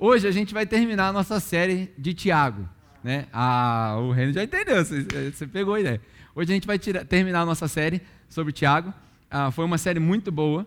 [0.00, 2.68] Hoje a gente vai terminar a nossa série de Tiago.
[3.02, 3.26] Né?
[3.32, 6.00] Ah, o Reino já entendeu, você, pegou a ideia.
[6.36, 8.94] Hoje a gente vai tirar, terminar a nossa série sobre Tiago.
[9.28, 10.64] Ah, foi uma série muito boa.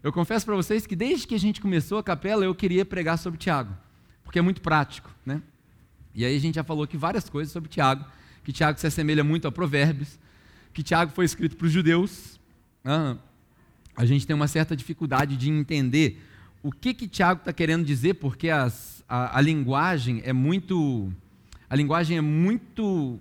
[0.00, 3.18] Eu confesso para vocês que desde que a gente começou a capela, eu queria pregar
[3.18, 3.76] sobre Tiago,
[4.22, 5.10] porque é muito prático.
[5.26, 5.42] Né?
[6.14, 8.04] E aí a gente já falou aqui várias coisas sobre Tiago,
[8.44, 10.20] que Tiago se assemelha muito a Provérbios,
[10.72, 12.38] que Tiago foi escrito para os judeus.
[12.84, 13.16] Ah,
[13.96, 16.22] a gente tem uma certa dificuldade de entender
[16.62, 21.12] o que que Tiago está querendo dizer, porque as, a, a, linguagem é muito,
[21.68, 23.18] a linguagem é muito,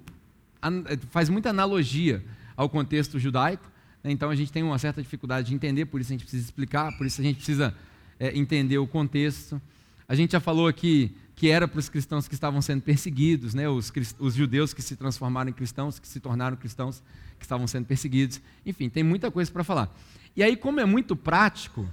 [1.10, 2.23] faz muita analogia
[2.55, 3.70] ao contexto judaico,
[4.04, 4.12] né?
[4.12, 6.98] então a gente tem uma certa dificuldade de entender, por isso a gente precisa explicar,
[6.98, 7.73] por isso a gente precisa
[8.20, 9.62] é, entender o contexto.
[10.08, 13.70] A gente já falou aqui que era para os cristãos que estavam sendo perseguidos, né?
[13.70, 17.04] os, os judeus que se transformaram em cristãos, que se tornaram cristãos,
[17.38, 18.41] que estavam sendo perseguidos.
[18.66, 19.96] Enfim, tem muita coisa para falar.
[20.35, 21.88] E aí, como é muito prático,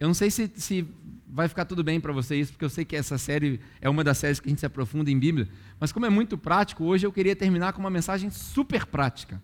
[0.00, 0.86] eu não sei se, se
[1.28, 4.18] vai ficar tudo bem para vocês, porque eu sei que essa série é uma das
[4.18, 5.48] séries que a gente se aprofunda em Bíblia,
[5.78, 9.40] mas como é muito prático, hoje eu queria terminar com uma mensagem super prática.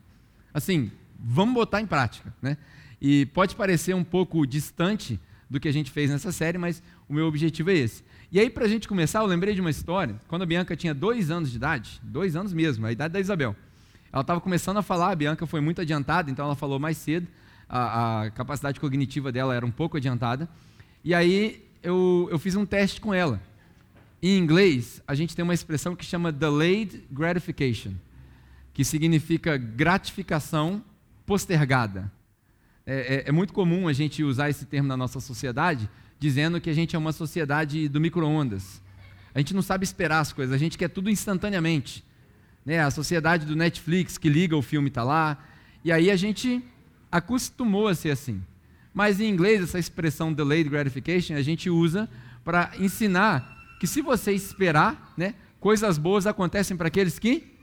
[0.52, 2.56] Assim, vamos botar em prática, né?
[3.00, 5.20] E pode parecer um pouco distante
[5.50, 8.02] do que a gente fez nessa série, mas o meu objetivo é esse.
[8.32, 10.94] E aí, para a gente começar, eu lembrei de uma história, quando a Bianca tinha
[10.94, 13.54] dois anos de idade, dois anos mesmo, a idade da Isabel.
[14.12, 17.28] Ela estava começando a falar, a Bianca foi muito adiantada, então ela falou mais cedo,
[17.74, 20.48] a, a capacidade cognitiva dela era um pouco adiantada.
[21.02, 23.42] E aí eu, eu fiz um teste com ela.
[24.22, 27.92] Em inglês, a gente tem uma expressão que chama delayed gratification,
[28.72, 30.84] que significa gratificação
[31.26, 32.10] postergada.
[32.86, 36.70] É, é, é, muito comum a gente usar esse termo na nossa sociedade, dizendo que
[36.70, 38.80] a gente é uma sociedade do micro-ondas.
[39.34, 42.04] A gente não sabe esperar as coisas, a gente quer tudo instantaneamente.
[42.64, 42.78] Né?
[42.78, 45.44] A sociedade do Netflix, que liga o filme está lá.
[45.84, 46.62] E aí a gente
[47.14, 48.42] acostumou a ser assim.
[48.92, 52.10] Mas em inglês, essa expressão delayed gratification a gente usa
[52.44, 57.54] para ensinar que se você esperar, né, coisas boas acontecem para aqueles que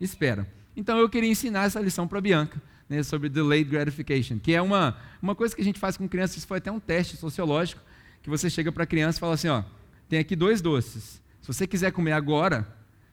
[0.00, 0.46] esperam.
[0.76, 4.62] Então eu queria ensinar essa lição para a Bianca, né, sobre delayed gratification, que é
[4.62, 7.82] uma, uma coisa que a gente faz com crianças, isso foi até um teste sociológico,
[8.22, 9.64] que você chega para a criança e fala assim, ó,
[10.08, 11.20] tem aqui dois doces.
[11.40, 12.66] Se você quiser comer agora,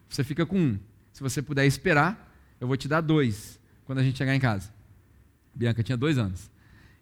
[0.07, 0.79] você fica com um.
[1.11, 4.80] Se você puder esperar, eu vou te dar dois quando a gente chegar em casa.
[5.53, 6.49] Bianca tinha dois anos.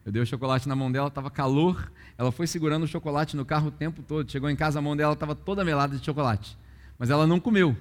[0.06, 1.92] Eu dei o chocolate na mão dela, estava calor.
[2.18, 4.32] Ela foi segurando o chocolate no carro o tempo todo.
[4.32, 6.58] Chegou em casa, a mão dela estava toda melada de chocolate.
[6.98, 7.76] Mas ela não comeu.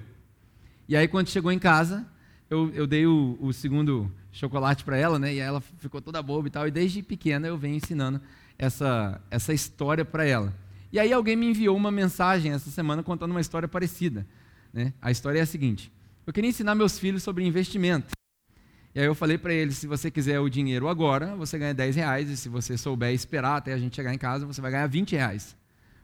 [0.87, 2.05] E aí, quando chegou em casa,
[2.49, 5.33] eu, eu dei o, o, segundo chocolate para ela, né?
[5.33, 6.67] E ela ficou toda boba e tal.
[6.67, 8.21] E desde pequena eu venho ensinando
[8.57, 10.53] essa, essa história para ela.
[10.91, 14.25] E aí alguém me enviou uma mensagem essa semana contando uma história parecida.
[14.73, 14.93] Né?
[15.01, 15.91] A história é a seguinte:
[16.25, 18.18] eu queria ensinar meus filhos sobre investimento.
[18.93, 21.95] E aí eu falei para ele, se você quiser o dinheiro agora, você ganha 10
[21.95, 24.87] reais, e se você souber esperar até a gente chegar em casa, você vai ganhar
[24.87, 25.55] 20 reais.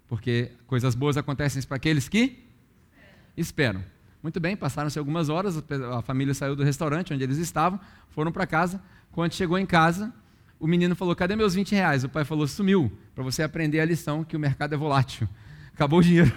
[0.07, 2.43] Porque coisas boas acontecem para aqueles que
[3.35, 3.83] esperam.
[4.21, 5.63] Muito bem, passaram-se algumas horas,
[5.93, 7.79] a família saiu do restaurante onde eles estavam,
[8.09, 8.81] foram para casa.
[9.11, 10.13] Quando chegou em casa,
[10.59, 12.03] o menino falou: Cadê meus 20 reais?
[12.03, 15.27] O pai falou: Sumiu, para você aprender a lição que o mercado é volátil.
[15.73, 16.31] Acabou o dinheiro.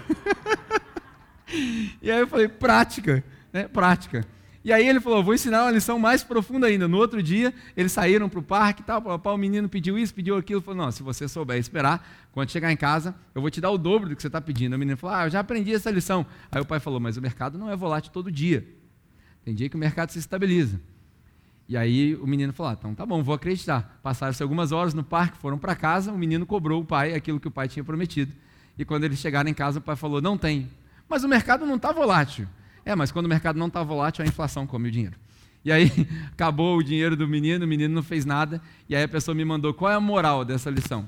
[2.02, 3.68] e aí eu falei: Prática, né?
[3.68, 4.26] Prática.
[4.64, 6.88] E aí ele falou: vou ensinar uma lição mais profunda ainda.
[6.88, 9.02] No outro dia, eles saíram para o parque e tal.
[9.02, 10.60] O menino pediu isso, pediu aquilo.
[10.60, 13.78] Falou: não, se você souber esperar, quando chegar em casa, eu vou te dar o
[13.78, 14.74] dobro do que você está pedindo.
[14.74, 16.26] O menino falou: ah, eu já aprendi essa lição.
[16.50, 18.66] Aí o pai falou: mas o mercado não é volátil todo dia.
[19.44, 20.80] Tem dia que o mercado se estabiliza.
[21.68, 24.00] E aí o menino falou: ah, então tá bom, vou acreditar.
[24.02, 27.48] Passaram-se algumas horas no parque, foram para casa, o menino cobrou o pai aquilo que
[27.48, 28.32] o pai tinha prometido.
[28.76, 30.68] E quando eles chegaram em casa, o pai falou: não tem.
[31.08, 32.46] Mas o mercado não está volátil.
[32.88, 35.14] É, mas quando o mercado não está volátil, a inflação come o dinheiro.
[35.62, 35.92] E aí
[36.32, 39.44] acabou o dinheiro do menino, o menino não fez nada, e aí a pessoa me
[39.44, 41.06] mandou qual é a moral dessa lição.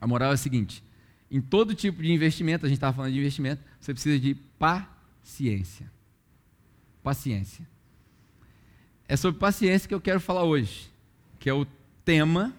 [0.00, 0.82] A moral é a seguinte:
[1.30, 5.88] em todo tipo de investimento, a gente estava falando de investimento, você precisa de paciência.
[7.00, 7.64] Paciência.
[9.06, 10.92] É sobre paciência que eu quero falar hoje,
[11.38, 11.64] que é o
[12.04, 12.52] tema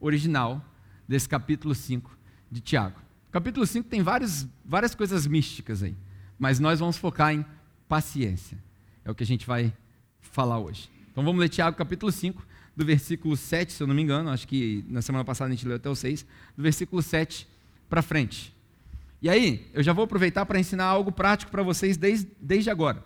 [0.00, 0.60] original
[1.06, 2.10] desse capítulo 5
[2.50, 2.98] de Tiago.
[3.28, 5.94] O capítulo 5 tem várias, várias coisas místicas aí,
[6.36, 7.46] mas nós vamos focar em
[7.88, 8.58] paciência.
[9.04, 9.72] É o que a gente vai
[10.20, 10.90] falar hoje.
[11.10, 12.44] Então vamos ler Tiago capítulo 5,
[12.76, 15.66] do versículo 7, se eu não me engano, acho que na semana passada a gente
[15.66, 17.48] leu até o 6, do versículo 7
[17.88, 18.54] para frente.
[19.22, 23.02] E aí, eu já vou aproveitar para ensinar algo prático para vocês desde, desde agora,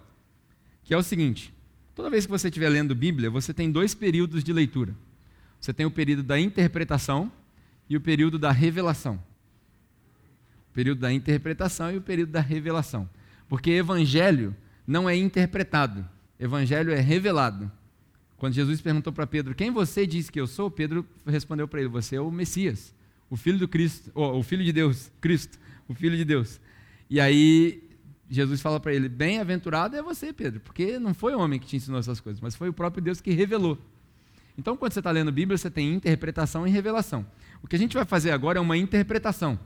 [0.83, 1.55] que é o seguinte:
[1.95, 4.95] toda vez que você estiver lendo Bíblia, você tem dois períodos de leitura.
[5.61, 7.31] Você tem o período da interpretação
[7.89, 9.23] e o período da revelação.
[10.71, 13.09] O período da interpretação e o período da revelação.
[13.49, 14.57] Porque evangelho
[14.91, 16.05] não é interpretado,
[16.39, 17.71] evangelho é revelado.
[18.37, 20.69] Quando Jesus perguntou para Pedro, quem você diz que eu sou?
[20.69, 22.93] Pedro respondeu para ele, você é o Messias,
[23.31, 26.61] o filho do Cristo, o filho de Deus, Cristo, o Filho de Deus.
[27.09, 27.89] E aí
[28.29, 31.77] Jesus fala para ele: Bem-aventurado é você, Pedro, porque não foi o homem que te
[31.77, 33.79] ensinou essas coisas, mas foi o próprio Deus que revelou.
[34.59, 37.25] Então, quando você está lendo a Bíblia, você tem interpretação e revelação.
[37.63, 39.57] O que a gente vai fazer agora é uma interpretação,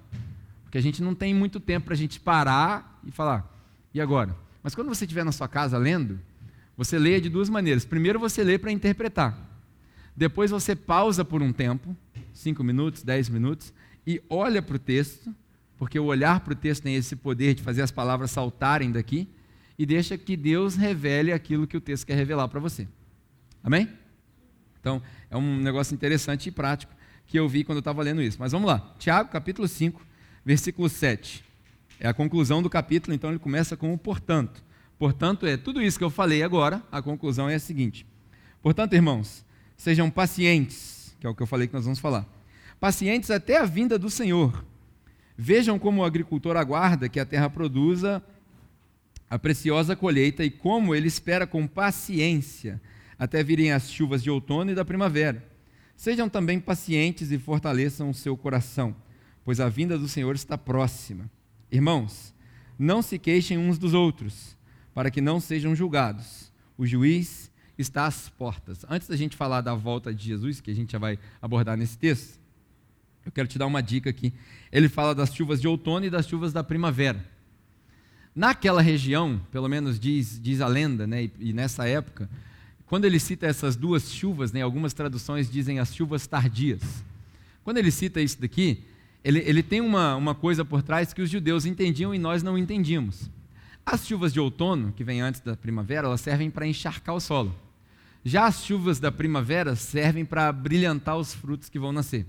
[0.65, 3.51] porque a gente não tem muito tempo para a gente parar e falar,
[3.95, 4.44] e agora?
[4.65, 6.19] Mas quando você estiver na sua casa lendo,
[6.77, 7.85] você lê de duas maneiras.
[7.85, 9.39] Primeiro, você lê para interpretar.
[10.17, 11.97] Depois, você pausa por um tempo,
[12.33, 13.73] cinco minutos, dez minutos,
[14.05, 15.33] e olha para o texto
[15.77, 19.29] porque o olhar para o texto tem esse poder de fazer as palavras saltarem daqui,
[19.79, 22.89] e deixa que Deus revele aquilo que o texto quer revelar para você.
[23.63, 23.89] Amém?
[24.81, 26.95] Então, é um negócio interessante e prático
[27.27, 28.39] que eu vi quando eu estava lendo isso.
[28.39, 28.95] Mas vamos lá.
[28.99, 30.01] Tiago, capítulo 5,
[30.45, 31.44] versículo 7.
[32.01, 34.63] É a conclusão do capítulo, então ele começa com o portanto.
[34.99, 38.07] Portanto, é tudo isso que eu falei agora, a conclusão é a seguinte.
[38.63, 39.45] Portanto, irmãos,
[39.77, 42.27] sejam pacientes, que é o que eu falei que nós vamos falar.
[42.81, 44.65] Pacientes até a vinda do Senhor.
[45.37, 48.23] Vejam como o agricultor aguarda que a terra produza
[49.29, 52.81] a preciosa colheita e como ele espera com paciência
[53.19, 55.45] até virem as chuvas de outono e da primavera.
[55.97, 58.95] Sejam também pacientes e fortaleçam o seu coração,
[59.45, 61.31] pois a vinda do Senhor está próxima.
[61.75, 62.33] Irmãos,
[62.79, 64.57] não se queixem uns dos outros,
[64.95, 66.53] para que não sejam julgados.
[66.79, 68.87] O juiz está às portas.
[68.89, 71.99] Antes da gente falar da volta de Jesus, que a gente já vai abordar nesse
[71.99, 72.39] texto,
[73.27, 74.33] eu quero te dar uma dica aqui.
[74.71, 77.29] Ele fala das chuvas de outono e das chuvas da primavera.
[78.33, 82.31] Naquela região, pelo menos diz, diz a lenda, né, e, e nessa época,
[82.87, 87.05] quando ele cita essas duas chuvas, né, algumas traduções dizem as chuvas tardias.
[87.65, 88.85] Quando ele cita isso daqui,
[89.25, 92.59] ele, ele tem uma, uma coisa por trás que os judeus entendiam e nós não
[92.59, 93.31] entendíamos.
[93.85, 97.55] As chuvas de outono, que vêm antes da primavera, elas servem para encharcar o solo.
[98.23, 102.27] Já as chuvas da primavera servem para brilhantar os frutos que vão nascer.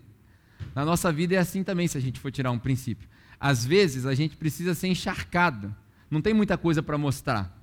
[0.73, 3.07] Na nossa vida é assim também, se a gente for tirar um princípio.
[3.39, 5.75] Às vezes a gente precisa ser encharcado,
[6.09, 7.53] não tem muita coisa para mostrar.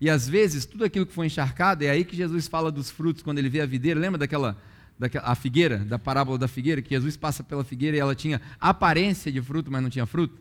[0.00, 3.22] E às vezes tudo aquilo que foi encharcado, é aí que Jesus fala dos frutos
[3.22, 4.00] quando ele vê a videira.
[4.00, 4.56] Lembra daquela,
[5.00, 8.38] daquela a figueira, da parábola da figueira, que Jesus passa pela figueira e ela tinha
[8.60, 10.38] aparência de fruto, mas não tinha fruto?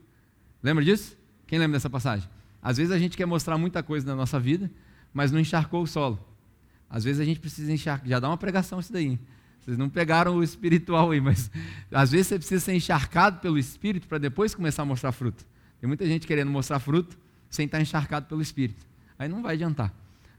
[0.62, 1.18] Lembra disso?
[1.48, 2.30] Quem lembra dessa passagem?
[2.62, 4.70] Às vezes a gente quer mostrar muita coisa na nossa vida,
[5.14, 6.20] mas não encharcou o solo.
[6.90, 8.06] Às vezes a gente precisa encharcar.
[8.06, 9.18] Já dá uma pregação isso daí.
[9.62, 11.50] Vocês não pegaram o espiritual aí, mas
[11.90, 15.46] às vezes você precisa ser encharcado pelo Espírito para depois começar a mostrar fruto.
[15.80, 17.18] Tem muita gente querendo mostrar fruto
[17.50, 18.86] sem estar encharcado pelo Espírito.
[19.18, 19.94] Aí não vai adiantar.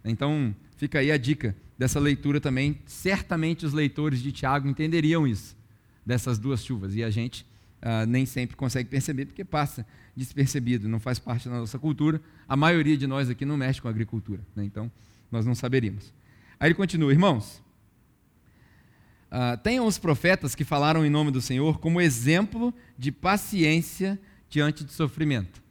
[0.05, 2.79] Então, fica aí a dica dessa leitura também.
[2.85, 5.57] Certamente os leitores de Tiago entenderiam isso,
[6.05, 6.95] dessas duas chuvas.
[6.95, 7.47] E a gente
[7.81, 12.21] ah, nem sempre consegue perceber, porque passa despercebido, não faz parte da nossa cultura.
[12.47, 14.43] A maioria de nós aqui não mexe com a agricultura.
[14.55, 14.63] Né?
[14.63, 14.93] Então,
[15.33, 16.13] nós não saberíamos.
[16.59, 17.63] Aí ele continua, irmãos.
[19.33, 24.85] Uh, tenham os profetas que falaram em nome do Senhor como exemplo de paciência diante
[24.85, 25.63] de sofrimento.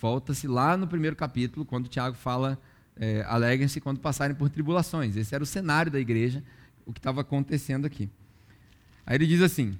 [0.00, 2.58] Volta-se lá no primeiro capítulo, quando Tiago fala,
[2.98, 5.16] é, alegrem-se quando passarem por tribulações.
[5.16, 6.42] Esse era o cenário da igreja,
[6.84, 8.08] o que estava acontecendo aqui.
[9.06, 9.78] Aí ele diz assim: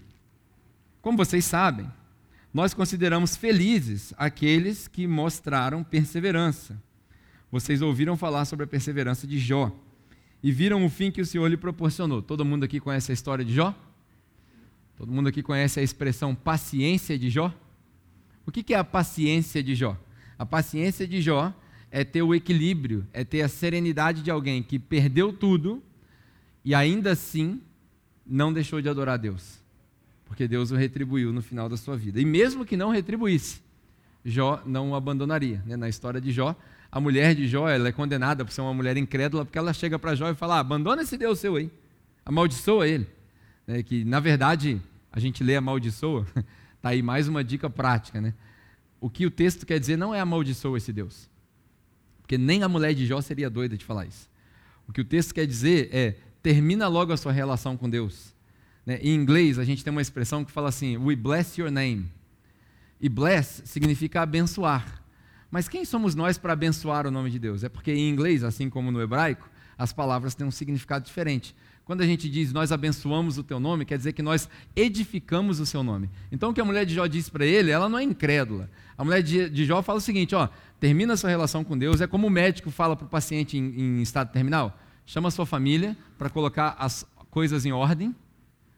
[1.03, 1.91] Como vocês sabem,
[2.53, 6.81] nós consideramos felizes aqueles que mostraram perseverança.
[7.51, 9.75] Vocês ouviram falar sobre a perseverança de Jó
[10.43, 12.23] e viram o fim que o Senhor lhe proporcionou.
[12.23, 13.75] Todo mundo aqui conhece a história de Jó?
[14.97, 17.53] Todo mundo aqui conhece a expressão paciência de Jó?
[18.47, 19.97] O que é a paciência de Jó?
[20.39, 21.55] A paciência de Jó
[21.91, 25.83] é ter o equilíbrio, é ter a serenidade de alguém que perdeu tudo
[26.65, 27.61] e ainda assim
[28.27, 29.59] não deixou de adorar Deus,
[30.27, 32.21] porque Deus o retribuiu no final da sua vida.
[32.21, 33.61] E mesmo que não retribuísse,
[34.25, 35.63] Jó não o abandonaria.
[35.65, 35.77] Né?
[35.77, 36.55] Na história de Jó,
[36.91, 39.99] a mulher de Jó ela é condenada por ser uma mulher incrédula, porque ela chega
[39.99, 41.71] para Jó e fala: ah, abandona esse Deus seu aí,
[42.25, 43.07] amaldiçoa ele.
[43.67, 44.81] É, que na verdade
[45.13, 46.27] a gente lê amaldiçoa,
[46.77, 48.21] está aí mais uma dica prática.
[48.21, 48.35] Né?
[49.01, 51.29] O que o texto quer dizer não é amaldiçoa esse Deus,
[52.29, 54.29] porque nem a mulher de Jó seria doida de falar isso.
[54.87, 58.35] O que o texto quer dizer é: termina logo a sua relação com Deus.
[58.85, 58.99] Né?
[59.01, 62.07] Em inglês, a gente tem uma expressão que fala assim: We bless your name.
[63.01, 65.03] E bless significa abençoar.
[65.51, 67.65] Mas quem somos nós para abençoar o nome de Deus?
[67.65, 71.57] É porque em inglês, assim como no hebraico, as palavras têm um significado diferente.
[71.89, 75.65] Quando a gente diz nós abençoamos o teu nome, quer dizer que nós edificamos o
[75.65, 76.11] seu nome.
[76.31, 78.69] Então o que a mulher de Jó disse para ele, ela não é incrédula.
[78.99, 82.07] A mulher de Jó fala o seguinte: ó, termina a sua relação com Deus, é
[82.07, 85.97] como o médico fala para o paciente em, em estado terminal: chama a sua família
[86.19, 88.15] para colocar as coisas em ordem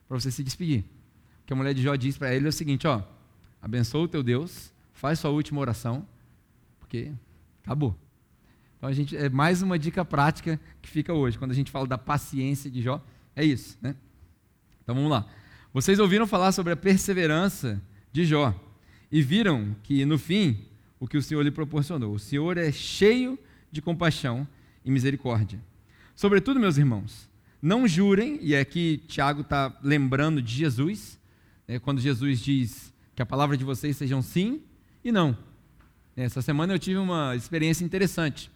[0.07, 0.85] para você se despedir.
[1.43, 3.03] O que a mulher de Jó diz para ele é o seguinte: ó,
[3.61, 6.07] abençoa o teu Deus, faz sua última oração
[6.79, 7.11] porque
[7.65, 7.99] acabou.
[8.81, 11.87] Então a gente é mais uma dica prática que fica hoje, quando a gente fala
[11.87, 12.99] da paciência de Jó,
[13.37, 13.95] é isso, né?
[14.83, 15.27] Então vamos lá.
[15.71, 17.79] Vocês ouviram falar sobre a perseverança
[18.11, 18.59] de Jó
[19.13, 20.65] e viram que, no fim,
[20.99, 22.15] o que o Senhor lhe proporcionou.
[22.15, 23.39] O Senhor é cheio
[23.71, 24.49] de compaixão
[24.83, 25.61] e misericórdia.
[26.17, 27.29] Sobretudo, meus irmãos,
[27.61, 31.21] não jurem, e aqui Tiago está lembrando de Jesus,
[31.69, 34.63] né, quando Jesus diz que a palavra de vocês sejam sim
[35.05, 35.37] e não.
[36.17, 38.51] Essa semana eu tive uma experiência interessante.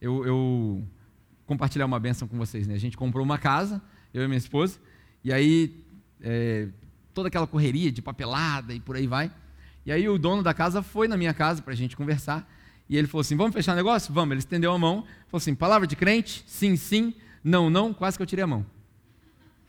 [0.00, 0.84] Eu, eu
[1.46, 2.66] compartilhar uma benção com vocês.
[2.66, 2.74] Né?
[2.74, 3.82] A gente comprou uma casa,
[4.14, 4.78] eu e minha esposa,
[5.22, 5.84] e aí
[6.20, 6.68] é,
[7.12, 9.30] toda aquela correria de papelada e por aí vai.
[9.84, 12.48] E aí o dono da casa foi na minha casa para a gente conversar.
[12.88, 14.12] E ele falou assim: Vamos fechar o negócio?
[14.12, 14.32] Vamos.
[14.32, 16.44] Ele estendeu a mão, falou assim: Palavra de crente?
[16.46, 17.14] Sim, sim.
[17.42, 17.94] Não, não.
[17.94, 18.66] Quase que eu tirei a mão.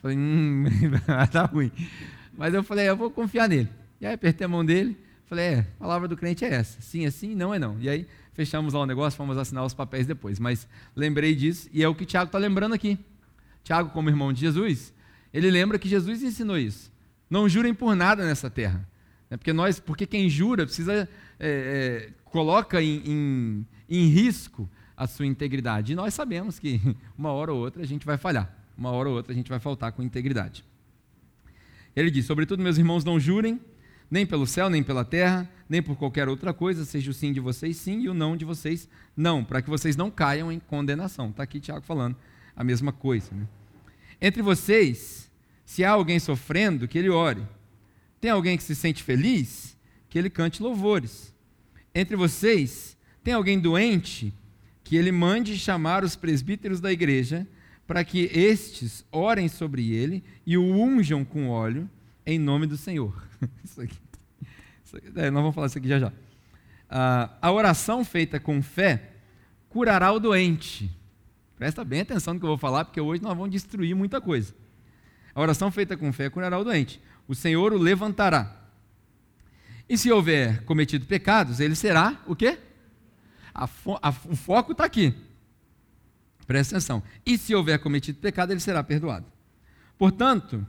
[0.01, 0.65] Falei: Hum,
[1.31, 1.71] tá ruim.
[2.37, 3.69] Mas eu falei: Eu vou confiar nele.
[3.99, 4.97] E aí apertei a mão dele.
[5.25, 6.81] Falei: É, a palavra do crente é essa.
[6.81, 7.79] Sim é sim, não é não.
[7.79, 10.39] E aí fechamos lá o negócio, fomos assinar os papéis depois.
[10.39, 12.97] Mas lembrei disso e é o que Tiago está lembrando aqui.
[13.63, 14.93] Tiago, como irmão de Jesus,
[15.33, 16.91] ele lembra que Jesus ensinou isso.
[17.29, 18.87] Não jurem por nada nessa terra.
[19.29, 21.07] É porque nós, porque quem jura precisa
[21.39, 25.93] é, é, coloca em, em, em risco a sua integridade.
[25.93, 26.81] E nós sabemos que
[27.17, 29.59] uma hora ou outra a gente vai falhar, uma hora ou outra a gente vai
[29.59, 30.65] faltar com integridade.
[31.95, 33.59] Ele diz: Sobretudo, meus irmãos, não jurem,
[34.11, 37.39] nem pelo céu, nem pela terra, nem por qualquer outra coisa, seja o sim de
[37.39, 41.29] vocês sim e o não de vocês não, para que vocês não caiam em condenação.
[41.29, 42.17] Está aqui Tiago falando
[42.53, 43.33] a mesma coisa.
[43.33, 43.47] Né?
[44.21, 45.31] Entre vocês,
[45.65, 47.41] se há alguém sofrendo, que ele ore.
[48.19, 49.77] Tem alguém que se sente feliz?
[50.09, 51.33] Que ele cante louvores.
[51.95, 54.33] Entre vocês, tem alguém doente?
[54.83, 57.47] Que ele mande chamar os presbíteros da igreja,
[57.87, 61.89] para que estes orem sobre ele e o unjam com óleo,
[62.25, 63.30] em nome do Senhor.
[63.63, 63.97] Isso aqui.
[64.83, 66.13] Isso aqui é, nós vamos falar isso aqui já já.
[66.89, 69.11] Ah, a oração feita com fé
[69.69, 70.91] curará o doente.
[71.55, 74.53] Presta bem atenção no que eu vou falar, porque hoje nós vamos destruir muita coisa.
[75.33, 78.57] A oração feita com fé curará o doente o Senhor o levantará.
[79.87, 82.59] E se houver cometido pecados, ele será o quê?
[83.53, 85.13] A fo a, o foco está aqui.
[86.45, 87.01] Presta atenção.
[87.25, 89.25] E se houver cometido pecado, ele será perdoado.
[89.97, 90.67] Portanto,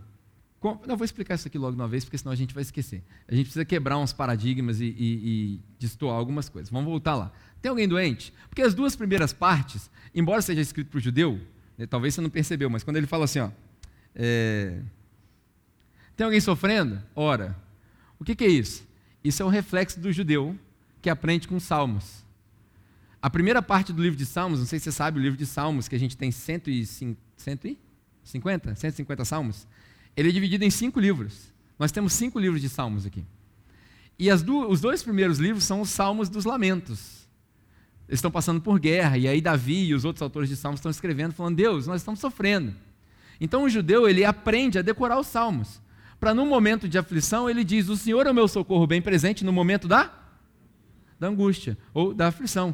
[0.86, 3.02] não vou explicar isso aqui logo de uma vez, porque senão a gente vai esquecer.
[3.26, 6.70] A gente precisa quebrar uns paradigmas e, e, e destoar algumas coisas.
[6.70, 7.32] Vamos voltar lá.
[7.60, 8.32] Tem alguém doente?
[8.48, 11.40] Porque as duas primeiras partes, embora seja escrito para o judeu,
[11.76, 13.50] né, talvez você não percebeu, mas quando ele fala assim, ó,
[14.14, 14.80] é,
[16.16, 17.02] tem alguém sofrendo?
[17.14, 17.56] Ora.
[18.18, 18.86] O que, que é isso?
[19.24, 20.56] Isso é um reflexo do judeu
[21.00, 22.22] que aprende com salmos.
[23.22, 25.46] A primeira parte do livro de Salmos, não sei se você sabe, o livro de
[25.46, 27.78] Salmos, que a gente tem 150,
[28.74, 29.68] 150 salmos,
[30.16, 31.52] ele é dividido em cinco livros.
[31.78, 33.24] Nós temos cinco livros de Salmos aqui.
[34.18, 37.28] E do, os dois primeiros livros são os Salmos dos Lamentos.
[38.08, 40.90] Eles estão passando por guerra, e aí Davi e os outros autores de Salmos estão
[40.90, 42.74] escrevendo, falando: Deus, nós estamos sofrendo.
[43.40, 45.82] Então o judeu ele aprende a decorar os Salmos
[46.22, 49.44] para num momento de aflição ele diz: O Senhor é o meu socorro bem presente
[49.44, 50.08] no momento da,
[51.18, 52.72] da angústia ou da aflição.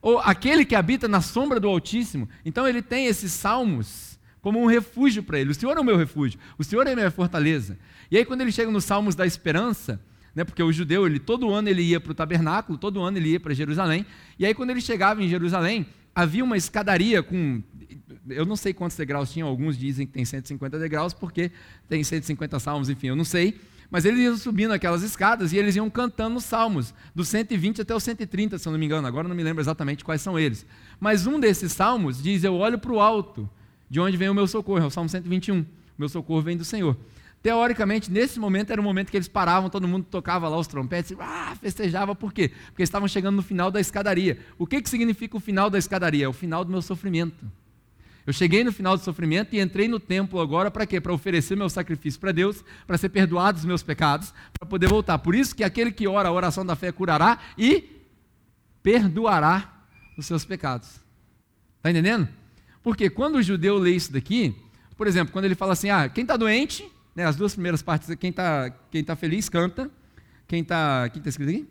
[0.00, 2.26] Ou aquele que habita na sombra do Altíssimo.
[2.42, 4.15] Então ele tem esses salmos
[4.46, 5.50] como um refúgio para ele.
[5.50, 7.76] O Senhor é o meu refúgio, o Senhor é a minha fortaleza.
[8.08, 10.00] E aí quando ele chega nos salmos da esperança,
[10.36, 13.30] né, porque o judeu, ele, todo ano ele ia para o tabernáculo, todo ano ele
[13.30, 14.06] ia para Jerusalém,
[14.38, 15.84] e aí quando ele chegava em Jerusalém,
[16.14, 17.60] havia uma escadaria com
[18.28, 21.50] eu não sei quantos degraus tinham, alguns dizem que tem 150 degraus, porque
[21.88, 23.58] tem 150 salmos, enfim, eu não sei.
[23.90, 27.92] Mas eles iam subindo aquelas escadas e eles iam cantando os salmos, do 120 até
[27.92, 30.64] o 130, se eu não me engano, agora não me lembro exatamente quais são eles.
[31.00, 33.50] Mas um desses salmos diz: Eu olho para o alto,
[33.88, 35.64] de onde vem o meu socorro, é o salmo 121.
[35.96, 36.96] Meu socorro vem do Senhor.
[37.42, 41.16] Teoricamente, nesse momento era o momento que eles paravam, todo mundo tocava lá os trompetes,
[41.20, 42.50] ah, festejava, por quê?
[42.66, 44.38] Porque estavam chegando no final da escadaria.
[44.58, 46.24] O que, que significa o final da escadaria?
[46.24, 47.46] É o final do meu sofrimento.
[48.26, 51.00] Eu cheguei no final do sofrimento e entrei no templo agora para quê?
[51.00, 55.16] Para oferecer meu sacrifício para Deus, para ser perdoado dos meus pecados, para poder voltar.
[55.20, 57.84] Por isso que aquele que ora a oração da fé curará e
[58.82, 59.84] perdoará
[60.18, 61.00] os seus pecados.
[61.76, 62.28] Está entendendo?
[62.86, 64.54] Porque quando o judeu lê isso daqui,
[64.96, 68.14] por exemplo, quando ele fala assim, ah, quem está doente, né, as duas primeiras partes,
[68.14, 69.90] quem está quem tá feliz canta,
[70.46, 71.68] quem está, quem está escrito aqui?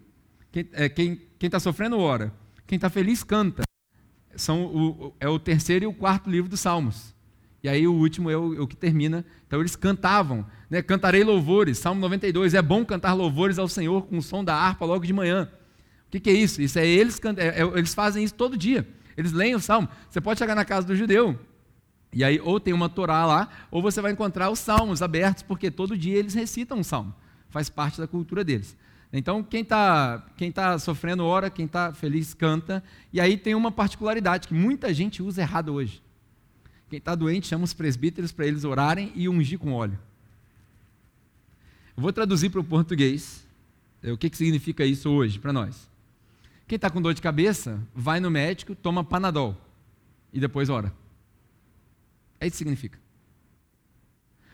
[0.51, 2.33] Quem é, está quem tá sofrendo ora,
[2.67, 3.63] quem está feliz canta
[4.35, 7.15] são o, é o terceiro e o quarto livro dos Salmos.
[7.63, 9.23] E aí o último é o, é o que termina.
[9.47, 10.81] Então eles cantavam, né?
[10.81, 12.53] cantarei louvores, Salmo 92.
[12.53, 15.49] É bom cantar louvores ao Senhor com o som da harpa logo de manhã.
[16.09, 16.61] O que, que é isso?
[16.61, 18.85] Isso é eles, é, é, eles fazem isso todo dia.
[19.17, 19.87] Eles leem o Salmo.
[20.09, 21.39] Você pode chegar na casa do judeu,
[22.13, 25.69] e aí ou tem uma Torá lá, ou você vai encontrar os salmos abertos, porque
[25.69, 27.13] todo dia eles recitam um salmo.
[27.49, 28.75] Faz parte da cultura deles.
[29.11, 32.83] Então, quem está quem tá sofrendo ora, quem está feliz canta.
[33.13, 36.01] E aí tem uma particularidade que muita gente usa errado hoje.
[36.89, 39.97] Quem está doente chama os presbíteros para eles orarem e ungir com óleo.
[41.95, 43.45] Eu vou traduzir para o português.
[44.03, 45.89] O que, que significa isso hoje para nós?
[46.67, 49.55] Quem está com dor de cabeça, vai no médico, toma Panadol
[50.33, 50.91] e depois ora.
[52.39, 52.99] É isso que significa.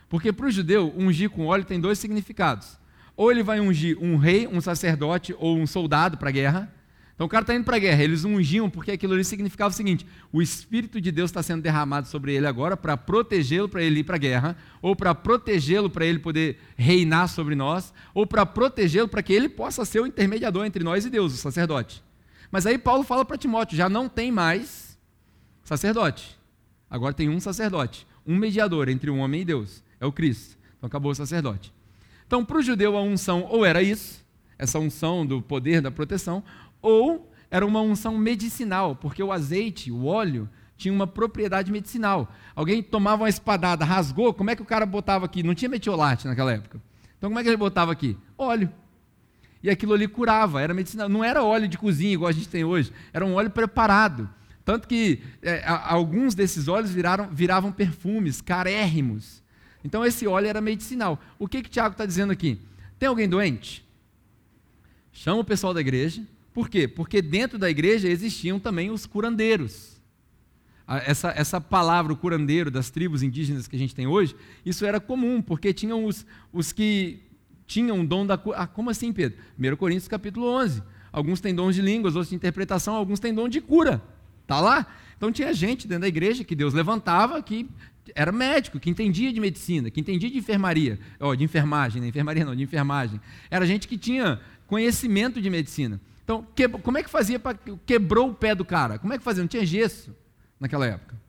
[0.09, 2.77] Porque para o judeu, ungir com óleo tem dois significados.
[3.15, 6.73] Ou ele vai ungir um rei, um sacerdote ou um soldado para a guerra,
[7.13, 9.75] então o cara está indo para a guerra, eles ungiam porque aquilo ali significava o
[9.75, 13.99] seguinte: o Espírito de Deus está sendo derramado sobre ele agora para protegê-lo para ele
[13.99, 18.45] ir para a guerra, ou para protegê-lo para ele poder reinar sobre nós, ou para
[18.45, 22.03] protegê-lo para que ele possa ser o intermediador entre nós e Deus, o sacerdote.
[22.49, 24.97] Mas aí Paulo fala para Timóteo: já não tem mais
[25.63, 26.37] sacerdote,
[26.89, 30.57] agora tem um sacerdote, um mediador entre um homem e Deus, é o Cristo.
[30.77, 31.71] Então acabou o sacerdote.
[32.25, 34.25] Então para o judeu a unção ou era isso,
[34.61, 36.43] essa unção do poder da proteção,
[36.81, 42.31] ou era uma unção medicinal, porque o azeite, o óleo, tinha uma propriedade medicinal.
[42.55, 45.41] Alguém tomava uma espadada, rasgou, como é que o cara botava aqui?
[45.41, 46.79] Não tinha metiolate naquela época.
[47.17, 48.15] Então como é que ele botava aqui?
[48.37, 48.71] Óleo.
[49.63, 51.09] E aquilo ali curava, era medicinal.
[51.09, 54.29] Não era óleo de cozinha igual a gente tem hoje, era um óleo preparado.
[54.63, 59.41] Tanto que é, alguns desses óleos viraram, viravam perfumes carérrimos.
[59.83, 61.19] Então esse óleo era medicinal.
[61.39, 62.61] O que, que Tiago está dizendo aqui?
[62.99, 63.83] Tem alguém doente?
[65.11, 66.87] Chama o pessoal da igreja, por quê?
[66.87, 69.99] Porque dentro da igreja existiam também os curandeiros.
[70.87, 74.99] Essa, essa palavra, o curandeiro das tribos indígenas que a gente tem hoje, isso era
[74.99, 77.21] comum, porque tinham os, os que
[77.65, 78.57] tinham o dom da cura.
[78.57, 79.37] Ah, como assim, Pedro?
[79.57, 80.83] 1 Coríntios capítulo 11.
[81.11, 84.01] Alguns têm dons de línguas, outros de interpretação, alguns têm dom de cura.
[84.41, 84.85] Está lá?
[85.15, 87.69] Então tinha gente dentro da igreja que Deus levantava que
[88.15, 90.99] era médico, que entendia de medicina, que entendia de enfermaria,
[91.37, 93.21] de enfermagem, não enfermaria não, de enfermagem.
[93.49, 94.41] Era gente que tinha
[94.71, 95.99] conhecimento de medicina.
[96.23, 97.59] Então, que, como é que fazia para.
[97.85, 98.97] Quebrou o pé do cara?
[98.97, 99.43] Como é que fazia?
[99.43, 100.15] Não tinha gesso
[100.57, 101.19] naquela época.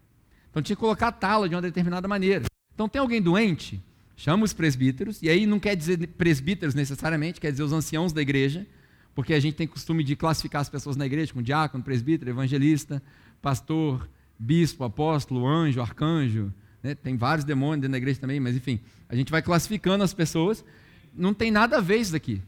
[0.49, 2.45] Então tinha que colocar a tala de uma determinada maneira.
[2.73, 3.83] Então tem alguém doente?
[4.17, 8.23] Chama os presbíteros, e aí não quer dizer presbíteros necessariamente, quer dizer os anciãos da
[8.23, 8.65] igreja,
[9.13, 13.03] porque a gente tem costume de classificar as pessoas na igreja como diácono, presbítero, evangelista,
[13.41, 14.09] pastor,
[14.39, 16.55] bispo, apóstolo, anjo, arcanjo.
[16.81, 16.95] Né?
[16.95, 18.78] Tem vários demônios dentro da igreja também, mas enfim,
[19.09, 20.65] a gente vai classificando as pessoas.
[21.13, 22.41] Não tem nada a ver isso daqui.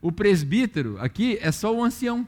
[0.00, 2.26] O presbítero aqui é só o ancião.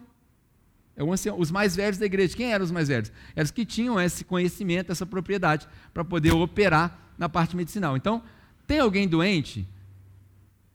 [0.96, 1.38] É o ancião.
[1.38, 2.36] Os mais velhos da igreja.
[2.36, 3.12] Quem eram os mais velhos?
[3.34, 7.96] Eram os que tinham esse conhecimento, essa propriedade, para poder operar na parte medicinal.
[7.96, 8.22] Então,
[8.66, 9.66] tem alguém doente?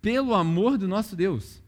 [0.01, 1.61] Pelo amor do nosso Deus.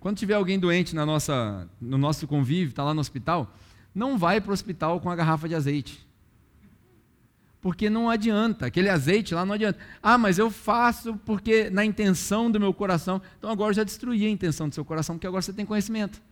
[0.00, 3.54] Quando tiver alguém doente na nossa, no nosso convívio, está lá no hospital,
[3.94, 6.07] não vai para o hospital com a garrafa de azeite.
[7.60, 9.78] Porque não adianta, aquele azeite lá não adianta.
[10.02, 13.20] Ah, mas eu faço porque na intenção do meu coração.
[13.36, 16.22] Então agora eu já destruí a intenção do seu coração, porque agora você tem conhecimento.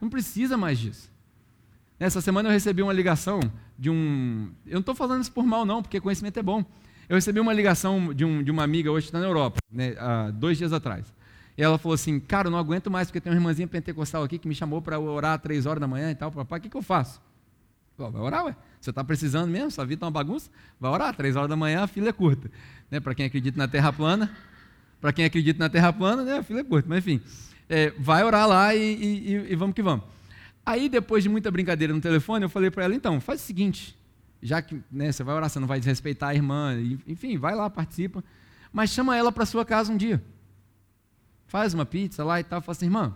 [0.00, 1.10] Não precisa mais disso.
[1.98, 3.40] Essa semana eu recebi uma ligação
[3.78, 4.50] de um.
[4.66, 6.62] Eu não estou falando isso por mal, não, porque conhecimento é bom.
[7.08, 9.94] Eu recebi uma ligação de, um, de uma amiga hoje que está na Europa, né,
[9.98, 11.14] há dois dias atrás.
[11.56, 14.38] E ela falou assim: Cara, eu não aguento mais, porque tem uma irmãzinha pentecostal aqui
[14.38, 16.30] que me chamou para orar às três horas da manhã e tal.
[16.30, 17.20] Papai, o que, que eu faço?
[17.96, 18.56] Vai orar, ué.
[18.86, 19.68] Você está precisando mesmo?
[19.68, 20.48] Sua vida está uma bagunça?
[20.78, 21.12] Vai orar.
[21.12, 22.48] Três horas da manhã a fila é curta.
[22.88, 23.00] Né?
[23.00, 24.30] Para quem acredita na terra plana,
[25.00, 26.38] para quem acredita na terra plana, né?
[26.38, 26.88] a fila é curta.
[26.88, 27.20] Mas enfim,
[27.68, 30.04] é, vai orar lá e, e, e, vamos que vamos.
[30.64, 33.98] Aí, depois de muita brincadeira no telefone, eu falei para ela: então, faz o seguinte,
[34.40, 36.76] já que né, você vai orar, você não vai desrespeitar a irmã,
[37.08, 38.22] enfim, vai lá, participa,
[38.72, 40.22] mas chama ela para sua casa um dia.
[41.48, 43.12] Faz uma pizza lá e tal, fala assim: irmã,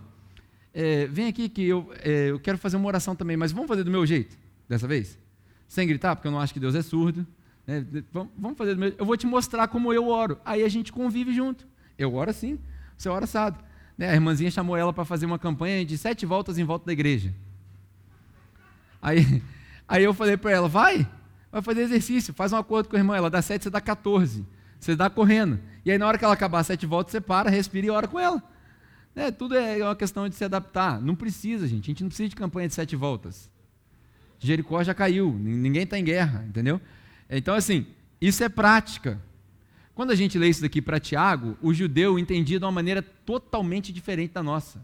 [0.73, 3.85] é, vem aqui que eu, é, eu quero fazer uma oração também, mas vamos fazer
[3.85, 5.17] do meu jeito dessa vez?
[5.71, 7.25] Sem gritar, porque eu não acho que Deus é surdo.
[7.65, 7.85] Né?
[8.11, 8.99] Vamos fazer do jeito.
[8.99, 10.37] Eu vou te mostrar como eu oro.
[10.43, 11.65] Aí a gente convive junto.
[11.97, 12.59] Eu oro assim,
[12.97, 13.57] você ora assado.
[13.97, 14.09] Né?
[14.09, 17.33] A irmãzinha chamou ela para fazer uma campanha de sete voltas em volta da igreja.
[19.01, 19.41] Aí,
[19.87, 21.07] aí eu falei para ela, vai,
[21.49, 24.45] vai fazer exercício, faz um acordo com a irmã, ela dá sete, você dá 14.
[24.77, 25.57] Você dá correndo.
[25.85, 28.19] E aí na hora que ela acabar sete voltas, você para, respira e ora com
[28.19, 28.43] ela.
[29.15, 30.99] É, tudo é uma questão de se adaptar.
[31.01, 31.85] Não precisa, gente.
[31.85, 33.49] A gente não precisa de campanha de sete voltas.
[34.41, 36.81] Jericó já caiu, ninguém está em guerra, entendeu?
[37.29, 37.85] Então, assim,
[38.19, 39.21] isso é prática.
[39.93, 43.93] Quando a gente lê isso daqui para Tiago, o judeu entendia de uma maneira totalmente
[43.93, 44.81] diferente da nossa.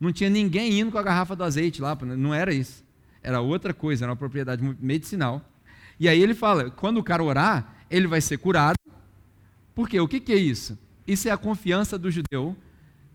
[0.00, 2.84] Não tinha ninguém indo com a garrafa do azeite lá, não era isso.
[3.22, 5.48] Era outra coisa, era uma propriedade medicinal.
[5.98, 8.76] E aí ele fala: quando o cara orar, ele vai ser curado.
[9.74, 10.00] Por quê?
[10.00, 10.76] O que, que é isso?
[11.06, 12.56] Isso é a confiança do judeu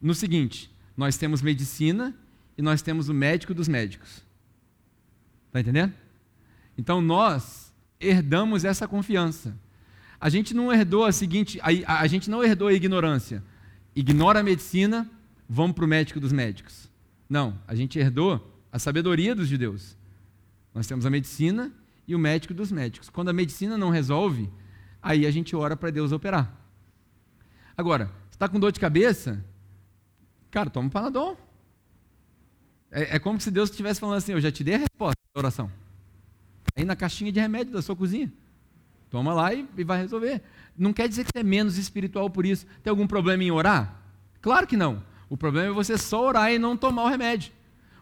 [0.02, 2.16] no seguinte: nós temos medicina
[2.58, 4.24] e nós temos o médico dos médicos.
[5.52, 5.94] Está entendendo?
[6.78, 9.54] Então nós herdamos essa confiança.
[10.18, 13.44] A gente não herdou a seguinte, a, a gente não herdou a ignorância.
[13.94, 15.12] Ignora a medicina,
[15.50, 16.90] vamos para o médico dos médicos.
[17.28, 19.98] Não, a gente herdou a sabedoria dos judeus.
[20.74, 21.70] Nós temos a medicina
[22.08, 23.10] e o médico dos médicos.
[23.10, 24.50] Quando a medicina não resolve,
[25.02, 26.58] aí a gente ora para Deus operar.
[27.76, 29.44] Agora, está com dor de cabeça?
[30.50, 31.38] Cara, toma um Panadol.
[32.92, 35.40] É, é como se Deus estivesse falando assim: Eu já te dei a resposta da
[35.40, 35.72] oração.
[36.76, 38.32] Aí na caixinha de remédio da sua cozinha.
[39.10, 40.42] Toma lá e, e vai resolver.
[40.78, 42.66] Não quer dizer que você é menos espiritual por isso.
[42.82, 44.02] Tem algum problema em orar?
[44.42, 45.04] Claro que não.
[45.30, 47.52] O problema é você só orar e não tomar o remédio.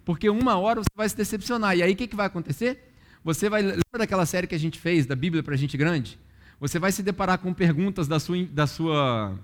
[0.05, 1.75] Porque uma hora você vai se decepcionar.
[1.75, 2.91] E aí o que, que vai acontecer?
[3.23, 3.61] Você vai.
[3.61, 6.19] Lembra daquela série que a gente fez, da Bíblia para gente grande?
[6.59, 9.39] Você vai se deparar com perguntas da sua, da sua,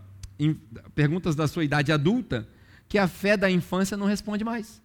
[0.94, 2.48] perguntas da sua idade adulta
[2.88, 4.82] que a fé da infância não responde mais.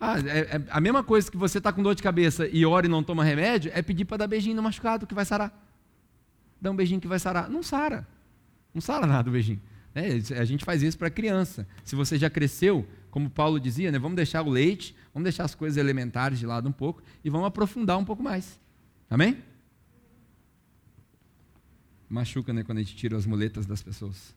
[0.00, 2.86] Ah, é, é a mesma coisa que você está com dor de cabeça e ora
[2.86, 5.52] e não toma remédio, é pedir para dar beijinho no machucado que vai sarar.
[6.60, 7.48] Dá um beijinho que vai sarar.
[7.48, 8.06] Não sara.
[8.72, 9.60] Não sara nada o beijinho.
[9.94, 11.66] É, a gente faz isso para criança.
[11.84, 15.54] Se você já cresceu, como Paulo dizia, né, vamos deixar o leite, vamos deixar as
[15.54, 18.60] coisas elementares de lado um pouco e vamos aprofundar um pouco mais.
[19.10, 19.38] Amém?
[22.08, 24.34] Machuca, né, quando a gente tira as muletas das pessoas.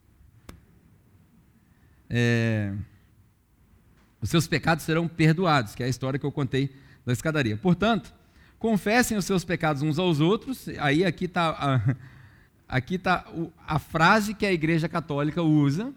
[2.10, 2.74] É,
[4.22, 6.70] os seus pecados serão perdoados, que é a história que eu contei
[7.06, 7.58] da escadaria.
[7.58, 8.14] Portanto,
[8.60, 10.68] confessem os seus pecados uns aos outros.
[10.80, 11.82] Aí aqui está
[12.70, 13.26] aqui tá
[13.68, 15.92] a frase que a Igreja Católica usa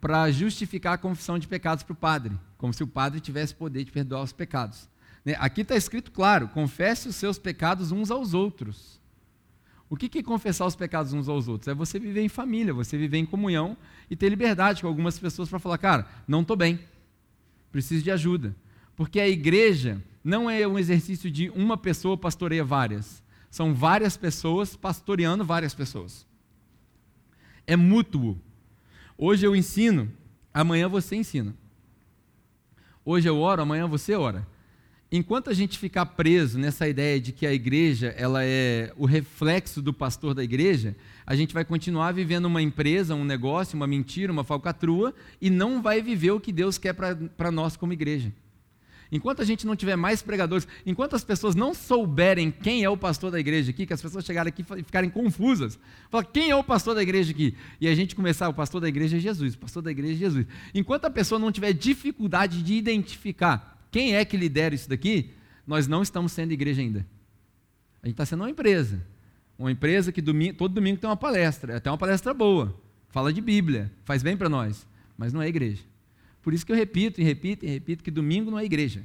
[0.00, 3.82] para justificar a confissão de pecados para o padre, como se o padre tivesse poder
[3.82, 4.88] de perdoar os pecados.
[5.24, 5.34] Né?
[5.38, 8.98] Aqui está escrito claro: confesse os seus pecados uns aos outros.
[9.90, 11.68] O que é confessar os pecados uns aos outros?
[11.68, 13.74] É você viver em família, você viver em comunhão
[14.10, 16.78] e ter liberdade com algumas pessoas para falar, cara, não estou bem,
[17.70, 18.54] preciso de ajuda.
[18.96, 23.22] Porque a igreja não é um exercício de uma pessoa pastoreia várias.
[23.50, 26.26] São várias pessoas pastoreando várias pessoas.
[27.66, 28.38] É mútuo.
[29.16, 30.10] Hoje eu ensino,
[30.52, 31.54] amanhã você ensina.
[33.04, 34.46] Hoje eu oro, amanhã você ora.
[35.10, 39.80] Enquanto a gente ficar preso nessa ideia de que a igreja ela é o reflexo
[39.80, 40.94] do pastor da igreja,
[41.24, 45.80] a gente vai continuar vivendo uma empresa, um negócio, uma mentira, uma falcatrua e não
[45.80, 48.30] vai viver o que Deus quer para nós como igreja.
[49.10, 52.96] Enquanto a gente não tiver mais pregadores, enquanto as pessoas não souberem quem é o
[52.96, 55.78] pastor da igreja aqui, que as pessoas chegarem aqui e ficarem confusas,
[56.10, 57.56] falar quem é o pastor da igreja aqui?
[57.80, 60.16] E a gente começar, o pastor da igreja é Jesus, o pastor da igreja é
[60.16, 60.46] Jesus.
[60.74, 65.30] Enquanto a pessoa não tiver dificuldade de identificar quem é que lidera isso daqui,
[65.66, 67.06] nós não estamos sendo igreja ainda.
[68.02, 69.04] A gente está sendo uma empresa.
[69.58, 73.40] Uma empresa que domingo, todo domingo tem uma palestra, até uma palestra boa, fala de
[73.40, 75.82] Bíblia, faz bem para nós, mas não é igreja.
[76.40, 79.02] Por isso que eu repito e repito e repito que domingo não é igreja.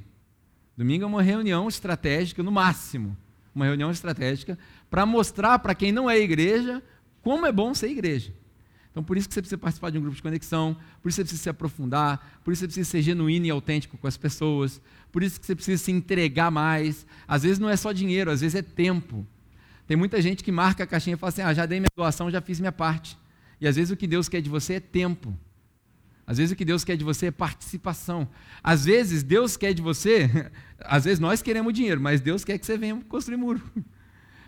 [0.76, 3.16] Domingo é uma reunião estratégica, no máximo,
[3.52, 4.56] uma reunião estratégica
[4.88, 6.80] para mostrar para quem não é igreja
[7.20, 8.32] como é bom ser igreja.
[8.94, 11.22] Então, por isso que você precisa participar de um grupo de conexão, por isso você
[11.24, 14.80] precisa se aprofundar, por isso você precisa ser genuíno e autêntico com as pessoas,
[15.10, 17.04] por isso que você precisa se entregar mais.
[17.26, 19.26] Às vezes não é só dinheiro, às vezes é tempo.
[19.84, 22.30] Tem muita gente que marca a caixinha e fala assim: ah, já dei minha doação,
[22.30, 23.18] já fiz minha parte.
[23.60, 25.36] E às vezes o que Deus quer de você é tempo.
[26.24, 28.28] Às vezes o que Deus quer de você é participação.
[28.62, 30.30] Às vezes Deus quer de você,
[30.78, 33.60] às vezes nós queremos dinheiro, mas Deus quer que você venha construir muro.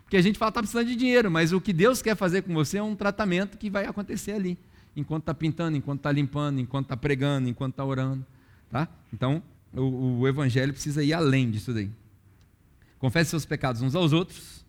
[0.07, 2.55] Porque a gente fala, está precisando de dinheiro, mas o que Deus quer fazer com
[2.55, 4.57] você é um tratamento que vai acontecer ali,
[4.95, 8.25] enquanto está pintando, enquanto está limpando, enquanto está pregando, enquanto está orando.
[8.71, 8.89] Tá?
[9.13, 9.43] Então,
[9.75, 11.91] o, o, evangelho precisa ir além disso daí.
[13.01, 14.65] Confesse seus pecados uns aos outros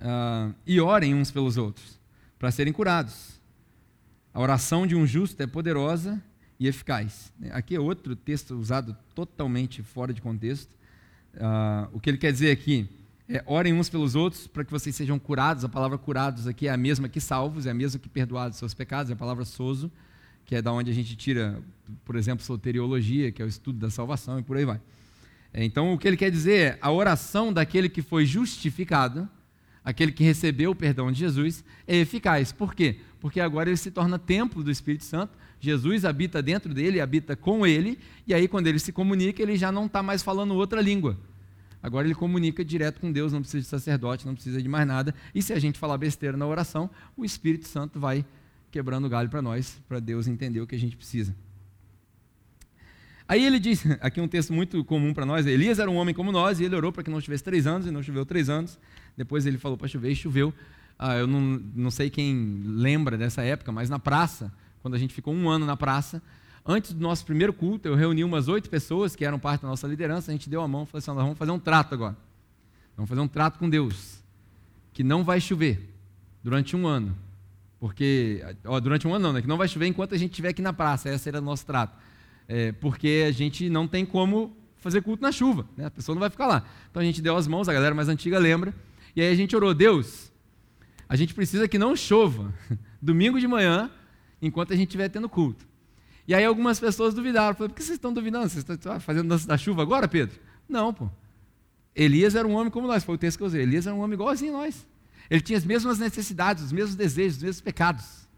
[0.00, 2.00] uh, e orem uns pelos outros,
[2.38, 3.38] para serem curados.
[4.32, 6.20] A oração de um justo é poderosa
[6.58, 7.30] e eficaz.
[7.50, 10.72] Aqui é outro texto usado totalmente fora de contexto.
[11.34, 12.88] Uh, o que ele quer dizer aqui
[13.28, 15.64] é: orem uns pelos outros para que vocês sejam curados.
[15.64, 18.74] A palavra curados aqui é a mesma que salvos, é a mesma que perdoados seus
[18.74, 19.90] pecados, é a palavra sozo,
[20.44, 21.60] que é da onde a gente tira,
[22.04, 24.80] por exemplo, soteriologia, que é o estudo da salvação e por aí vai.
[25.52, 29.28] É, então, o que ele quer dizer é: a oração daquele que foi justificado,
[29.84, 32.52] aquele que recebeu o perdão de Jesus, é eficaz.
[32.52, 32.98] Por quê?
[33.24, 35.32] porque agora ele se torna templo do Espírito Santo.
[35.58, 39.72] Jesus habita dentro dele, habita com ele, e aí quando ele se comunica, ele já
[39.72, 41.16] não está mais falando outra língua.
[41.84, 45.14] Agora ele comunica direto com Deus, não precisa de sacerdote, não precisa de mais nada.
[45.34, 48.24] E se a gente falar besteira na oração, o Espírito Santo vai
[48.70, 51.36] quebrando o galho para nós, para Deus entender o que a gente precisa.
[53.28, 56.32] Aí ele diz, aqui um texto muito comum para nós: Elias era um homem como
[56.32, 58.78] nós, e ele orou para que não tivesse três anos, e não choveu três anos.
[59.14, 60.54] Depois ele falou para chover, e choveu.
[60.98, 61.42] Ah, eu não,
[61.74, 65.66] não sei quem lembra dessa época, mas na praça, quando a gente ficou um ano
[65.66, 66.22] na praça,
[66.64, 69.86] antes do nosso primeiro culto, eu reuni umas oito pessoas que eram parte da nossa
[69.86, 72.16] liderança, a gente deu a mão e falou assim: nós vamos fazer um trato agora.
[72.96, 74.22] Vamos fazer um trato com Deus,
[74.92, 75.90] que não vai chover
[76.42, 77.16] durante um ano.
[77.80, 79.42] Porque, ó, durante um ano não, né?
[79.42, 81.66] que não vai chover enquanto a gente estiver aqui na praça, esse era o nosso
[81.66, 81.94] trato.
[82.48, 85.86] É, porque a gente não tem como fazer culto na chuva, né?
[85.86, 86.64] a pessoa não vai ficar lá.
[86.90, 88.74] Então a gente deu as mãos, a galera mais antiga lembra,
[89.16, 90.32] e aí a gente orou, Deus,
[91.08, 92.54] a gente precisa que não chova
[93.02, 93.90] domingo de manhã,
[94.40, 95.66] enquanto a gente estiver tendo culto.
[96.26, 97.54] E aí algumas pessoas duvidaram.
[97.54, 98.48] Falei, por que vocês estão duvidando?
[98.48, 100.38] Vocês estão fazendo dança da chuva agora, Pedro?
[100.68, 101.10] Não, pô.
[101.94, 103.62] Elias era um homem como nós, foi o texto que eu usei.
[103.62, 104.86] Elias era um homem igualzinho a nós.
[105.30, 108.28] Ele tinha as mesmas necessidades, os mesmos desejos, os mesmos pecados.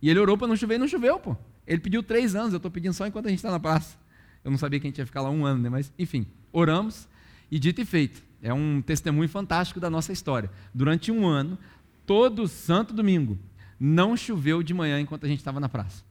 [0.00, 1.36] E ele orou para não chover e não choveu, pô.
[1.66, 3.96] Ele pediu três anos, eu estou pedindo só enquanto a gente está na praça.
[4.44, 5.68] Eu não sabia que a gente ia ficar lá um ano, né?
[5.68, 7.08] Mas, enfim, oramos
[7.50, 8.22] e dito e feito.
[8.42, 10.50] É um testemunho fantástico da nossa história.
[10.74, 11.56] Durante um ano,
[12.04, 13.38] todo santo domingo,
[13.78, 16.02] não choveu de manhã enquanto a gente estava na praça.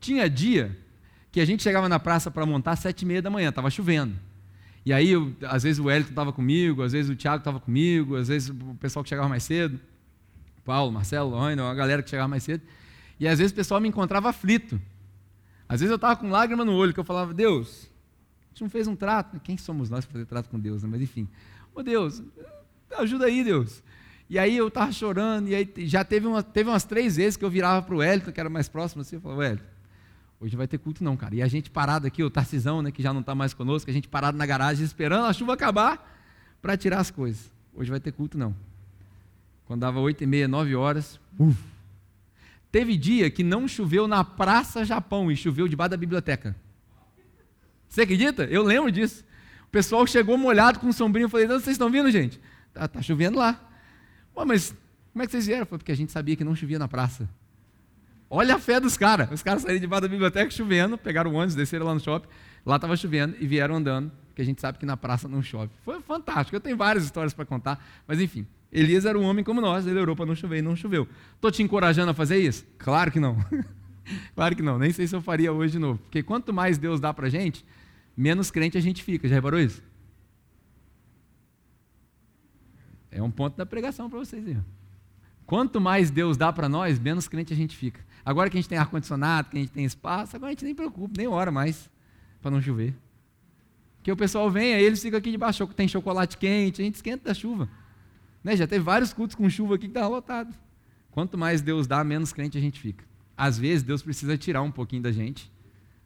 [0.00, 0.76] Tinha dia
[1.30, 3.70] que a gente chegava na praça para montar às sete e meia da manhã, estava
[3.70, 4.16] chovendo.
[4.84, 8.16] E aí, eu, às vezes o Hélio estava comigo, às vezes o Tiago estava comigo,
[8.16, 9.78] às vezes o pessoal que chegava mais cedo,
[10.64, 12.62] Paulo, Marcelo, Lorena, a galera que chegava mais cedo.
[13.18, 14.80] E às vezes o pessoal me encontrava aflito.
[15.68, 17.90] Às vezes eu estava com lágrima no olho, que eu falava, Deus,
[18.46, 19.38] a gente não fez um trato.
[19.40, 20.82] Quem somos nós para fazer trato com Deus?
[20.82, 20.88] Né?
[20.90, 21.28] Mas enfim,
[21.74, 22.22] ô oh, Deus,
[22.98, 23.82] ajuda aí, Deus.
[24.28, 27.44] E aí eu estava chorando, e aí já teve, uma, teve umas três vezes que
[27.44, 29.64] eu virava para o Hélio, que era mais próximo assim, eu falava, Hélio,
[30.40, 31.34] Hoje vai ter culto não, cara.
[31.34, 33.92] E a gente parado aqui, o Tarcisão, né, que já não está mais conosco, a
[33.92, 36.18] gente parado na garagem esperando a chuva acabar
[36.62, 37.52] para tirar as coisas.
[37.74, 38.54] Hoje vai ter culto não.
[39.66, 41.62] Quando dava oito e meia, nove horas, uf.
[42.72, 46.56] Teve dia que não choveu na Praça Japão e choveu debaixo da biblioteca.
[47.88, 48.44] Você acredita?
[48.44, 49.24] Eu lembro disso.
[49.64, 51.26] O pessoal chegou molhado com um sombrinho.
[51.26, 52.40] Eu falei, vocês estão vindo, gente?
[52.72, 53.60] Tá, tá chovendo lá.
[54.46, 54.74] Mas
[55.12, 55.66] como é que vocês vieram?
[55.66, 57.28] Foi porque a gente sabia que não chovia na praça.
[58.32, 59.28] Olha a fé dos caras.
[59.32, 62.28] Os caras saíram debaixo da biblioteca chovendo, pegaram o ônibus, desceram lá no shopping,
[62.64, 65.72] lá estava chovendo e vieram andando, porque a gente sabe que na praça não chove.
[65.84, 66.54] Foi fantástico.
[66.54, 68.46] Eu tenho várias histórias para contar, mas enfim.
[68.72, 71.08] Elias era um homem como nós, ele orou para não chover e não choveu.
[71.34, 72.64] Estou te encorajando a fazer isso?
[72.78, 73.36] Claro que não.
[74.32, 74.78] claro que não.
[74.78, 75.98] Nem sei se eu faria hoje de novo.
[75.98, 77.64] Porque quanto mais Deus dá para a gente,
[78.16, 79.26] menos crente a gente fica.
[79.26, 79.82] Já reparou isso?
[83.10, 84.56] É um ponto da pregação para vocês aí.
[85.44, 88.00] Quanto mais Deus dá para nós, menos crente a gente fica.
[88.24, 90.74] Agora que a gente tem ar-condicionado, que a gente tem espaço, agora a gente nem
[90.74, 91.88] preocupa, nem ora mais
[92.40, 92.94] para não chover.
[93.96, 97.28] Porque o pessoal vem, aí eles ficam aqui debaixo, tem chocolate quente, a gente esquenta
[97.28, 97.68] da chuva.
[98.42, 98.56] Né?
[98.56, 100.54] Já teve vários cultos com chuva aqui que estava lotado.
[101.10, 103.04] Quanto mais Deus dá, menos crente a gente fica.
[103.36, 105.50] Às vezes Deus precisa tirar um pouquinho da gente.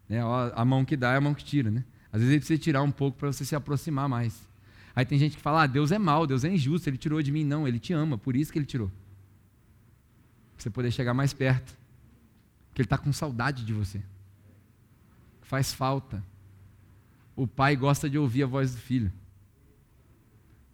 [0.09, 0.20] Né?
[0.55, 1.70] A mão que dá é a mão que tira.
[1.70, 1.85] Né?
[2.12, 4.48] Às vezes ele precisa tirar um pouco para você se aproximar mais.
[4.96, 7.31] Aí tem gente que fala, ah, Deus é mau, Deus é injusto, ele tirou de
[7.31, 7.44] mim.
[7.44, 8.88] Não, ele te ama, por isso que ele tirou.
[8.88, 11.84] Para você poder chegar mais perto
[12.75, 14.03] que ele está com saudade de você.
[15.43, 16.23] Faz falta.
[17.37, 19.13] O pai gosta de ouvir a voz do filho.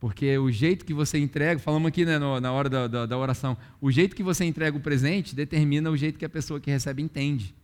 [0.01, 3.19] Porque o jeito que você entrega, falamos aqui né, no, na hora da, da, da,
[3.19, 6.71] oração, o jeito que você entrega o presente determina o jeito que a pessoa que
[6.71, 7.55] recebe entende.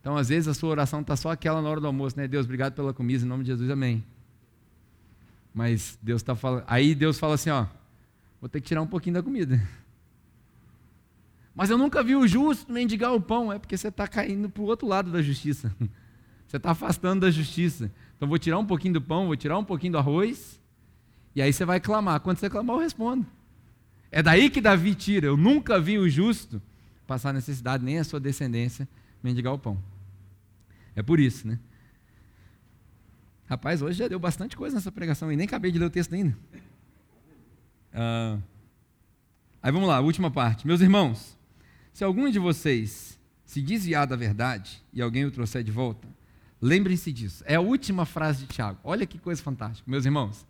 [0.00, 2.28] Então, às vezes, a sua oração está só aquela na hora do almoço, né?
[2.28, 4.04] Deus, obrigado pela comida, em nome de Jesus, amém.
[5.54, 6.64] Mas Deus está falando.
[6.66, 7.66] Aí Deus fala assim: ó,
[8.40, 9.60] vou ter que tirar um pouquinho da comida.
[11.58, 13.52] Mas eu nunca vi o justo mendigar o pão.
[13.52, 15.74] É porque você está caindo para o outro lado da justiça.
[16.46, 17.92] Você está afastando da justiça.
[18.16, 20.58] Então vou tirar um pouquinho do pão, vou tirar um pouquinho do arroz.
[21.36, 22.20] E aí você vai clamar.
[22.20, 23.26] Quando você clamar, eu respondo.
[24.10, 25.26] É daí que Davi tira.
[25.26, 26.62] Eu nunca vi o justo
[27.06, 28.88] passar necessidade, nem a sua descendência
[29.22, 29.76] mendigar o pão.
[30.96, 31.58] É por isso, né?
[33.46, 36.14] Rapaz, hoje já deu bastante coisa nessa pregação e nem acabei de ler o texto
[36.14, 36.34] ainda.
[37.92, 38.38] Ah,
[39.60, 40.66] aí vamos lá, última parte.
[40.66, 41.37] Meus irmãos,
[41.98, 46.06] se algum de vocês se desviar da verdade e alguém o trouxer de volta,
[46.62, 47.42] lembrem-se disso.
[47.44, 48.78] É a última frase de Tiago.
[48.84, 49.90] Olha que coisa fantástica.
[49.90, 50.46] Meus irmãos,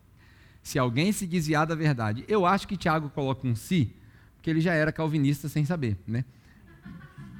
[0.62, 3.90] se alguém se desviar da verdade, eu acho que Tiago coloca um si,
[4.36, 6.22] porque ele já era calvinista sem saber, né?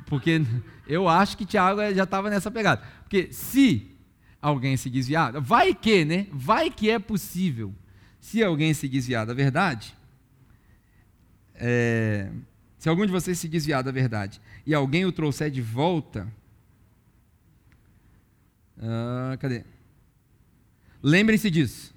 [0.07, 0.41] Porque
[0.87, 2.81] eu acho que Tiago já estava nessa pegada.
[3.03, 3.95] Porque se
[4.41, 6.29] alguém se desviar, vai que, né?
[6.33, 7.75] Vai que é possível.
[8.23, 9.95] Se alguém se desviar da verdade,
[11.57, 12.31] é,
[12.79, 16.33] se algum de vocês se desviar da verdade e alguém o trouxer de volta,
[18.81, 19.65] ah, cadê?
[21.03, 21.95] Lembrem-se disso.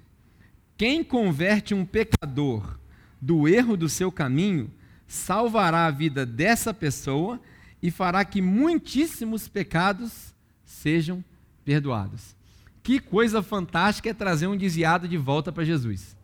[0.76, 2.78] Quem converte um pecador
[3.20, 4.70] do erro do seu caminho,
[5.06, 7.40] salvará a vida dessa pessoa
[7.80, 11.24] e fará que muitíssimos pecados sejam
[11.64, 12.34] perdoados.
[12.82, 16.16] Que coisa fantástica é trazer um desviado de volta para Jesus.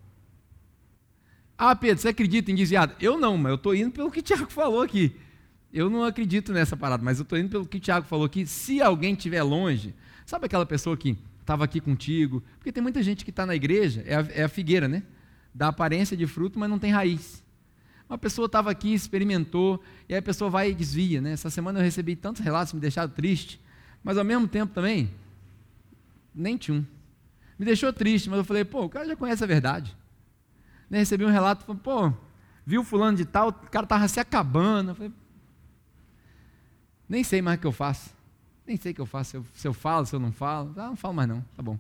[1.59, 2.95] Ah, Pedro, você acredita em desviado?
[3.01, 5.17] Eu não, mas eu estou indo pelo que o Tiago falou aqui.
[5.73, 8.47] Eu não acredito nessa parada, mas eu estou indo pelo que o Tiago falou aqui.
[8.47, 9.93] Se alguém estiver longe,
[10.25, 12.45] sabe aquela pessoa que estava aqui contigo?
[12.59, 15.03] Porque tem muita gente que está na igreja, é a, é a, figueira, né?
[15.53, 17.43] Da aparência de fruto, mas não tem raiz.
[18.09, 21.33] Uma pessoa estava aqui, experimentou, e aí a pessoa vai e desvia, né?
[21.33, 23.61] Essa semana eu recebi tantos relatos, me deixaram triste,
[24.03, 25.11] mas ao mesmo tempo também,
[26.33, 26.85] nem tinha um.
[27.59, 29.95] Me deixou triste, mas eu falei, pô, o cara já conhece a verdade.
[30.89, 32.13] Né, recebi um relato, falei, pô,
[32.65, 34.91] viu fulano de tal, o cara estava se acabando.
[34.91, 35.13] Eu falei,
[37.09, 38.11] nem sei mais o que eu faço.
[38.67, 40.73] nem sei o que eu faço, se eu, se eu falo, se eu não falo.
[40.77, 41.79] Ah, não falo mais não, tá bom.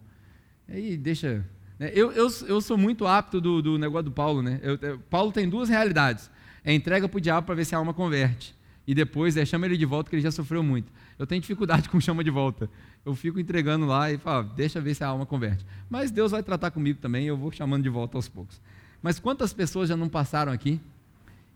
[0.68, 1.44] Aí deixa.
[1.79, 1.90] Né?
[1.94, 4.59] Eu, eu, eu sou muito apto do, do negócio do Paulo, né?
[4.62, 6.31] Eu, eu, Paulo tem duas realidades.
[6.64, 8.57] É entrega para o diabo para ver se a alma converte.
[8.87, 10.90] E depois é chama ele de volta, que ele já sofreu muito.
[11.18, 12.71] Eu tenho dificuldade com chama de volta.
[13.05, 15.64] Eu fico entregando lá e falo, deixa ver se a alma converte.
[15.90, 18.61] Mas Deus vai tratar comigo também, eu vou chamando de volta aos poucos.
[19.02, 20.80] Mas quantas pessoas já não passaram aqui?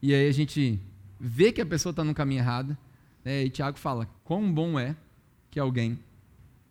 [0.01, 0.81] E aí a gente
[1.19, 2.77] vê que a pessoa está no caminho errado.
[3.25, 3.45] Né?
[3.45, 4.97] E Tiago fala: quão bom é
[5.51, 5.99] que alguém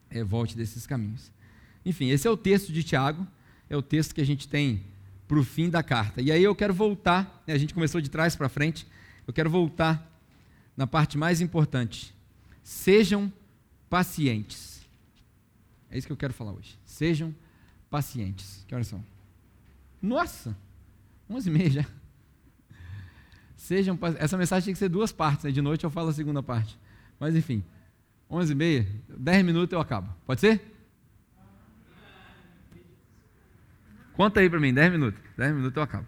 [0.10, 1.32] é, volte desses caminhos.
[1.86, 3.26] Enfim, esse é o texto de Tiago,
[3.70, 4.84] é o texto que a gente tem
[5.28, 6.22] para o fim da carta.
[6.22, 7.54] E aí eu quero voltar, né?
[7.54, 8.86] a gente começou de trás para frente,
[9.26, 10.06] eu quero voltar
[10.76, 12.14] na parte mais importante.
[12.64, 13.32] Sejam
[13.90, 14.82] pacientes.
[15.90, 16.78] É isso que eu quero falar hoje.
[16.86, 17.34] Sejam
[17.90, 18.64] pacientes.
[18.68, 19.04] Que horas são?
[20.02, 20.56] Nossa!
[21.30, 21.86] 11 e meia já.
[23.56, 25.46] Sejam Essa mensagem tem que ser duas partes.
[25.46, 25.52] Né?
[25.52, 26.78] De noite eu falo a segunda parte.
[27.20, 27.64] Mas enfim,
[28.30, 30.14] 11 e meia, 10 minutos eu acabo.
[30.26, 30.62] Pode ser?
[34.14, 35.22] Conta aí para mim, 10 minutos.
[35.38, 36.08] 10 minutos eu acabo.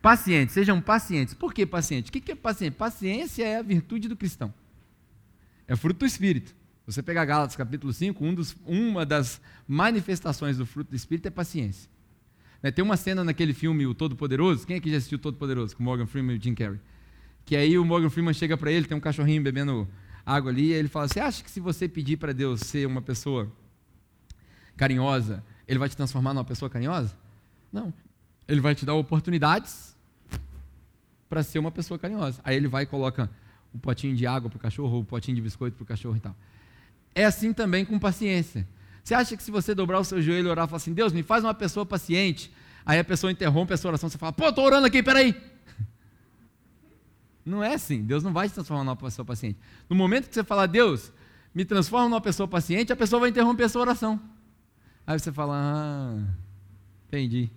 [0.00, 1.34] Pacientes, sejam pacientes.
[1.34, 2.08] Por que paciente?
[2.08, 2.74] O que é paciente?
[2.74, 4.52] Paciência é a virtude do cristão.
[5.66, 6.54] É fruto do Espírito.
[6.86, 11.30] Você pegar Gálatas capítulo 5, um dos, uma das manifestações do fruto do Espírito é
[11.30, 11.90] paciência.
[12.62, 15.82] Né, tem uma cena naquele filme O Todo-Poderoso, quem aqui já assistiu O Todo-Poderoso, com
[15.82, 16.80] Morgan Freeman e o Jim Carrey?
[17.44, 19.88] Que aí o Morgan Freeman chega para ele, tem um cachorrinho bebendo
[20.26, 23.00] água ali, e ele fala: Você acha que se você pedir para Deus ser uma
[23.00, 23.50] pessoa
[24.76, 27.16] carinhosa, ele vai te transformar numa pessoa carinhosa?
[27.72, 27.92] Não.
[28.46, 29.96] Ele vai te dar oportunidades
[31.28, 32.40] para ser uma pessoa carinhosa.
[32.44, 33.30] Aí ele vai e coloca
[33.72, 35.86] o um potinho de água para o cachorro, o um potinho de biscoito para o
[35.86, 36.36] cachorro e tal.
[37.14, 38.66] É assim também com paciência.
[39.08, 41.22] Você acha que se você dobrar o seu joelho e orar falar assim, Deus, me
[41.22, 42.52] faz uma pessoa paciente,
[42.84, 45.34] aí a pessoa interrompe a sua oração, você fala, pô, estou orando aqui, peraí.
[47.42, 49.58] Não é assim, Deus não vai te transformar numa pessoa paciente.
[49.88, 51.10] No momento que você falar, Deus,
[51.54, 54.20] me transforma numa pessoa paciente, a pessoa vai interromper a sua oração.
[55.06, 56.22] Aí você fala, ah,
[57.06, 57.48] entendi.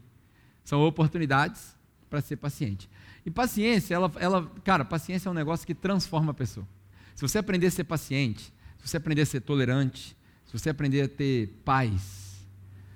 [0.64, 1.76] São oportunidades
[2.10, 2.90] para ser paciente.
[3.26, 6.66] E paciência, ela, ela, cara, paciência é um negócio que transforma a pessoa.
[7.14, 10.16] Se você aprender a ser paciente, se você aprender a ser tolerante,
[10.52, 12.46] se você aprender a ter paz,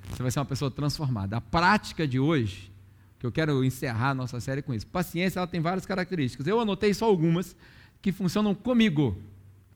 [0.10, 1.38] você vai ser uma pessoa transformada.
[1.38, 2.70] A prática de hoje,
[3.18, 4.86] que eu quero encerrar a nossa série com isso.
[4.86, 6.46] Paciência, ela tem várias características.
[6.48, 7.56] Eu anotei só algumas
[8.02, 9.18] que funcionam comigo,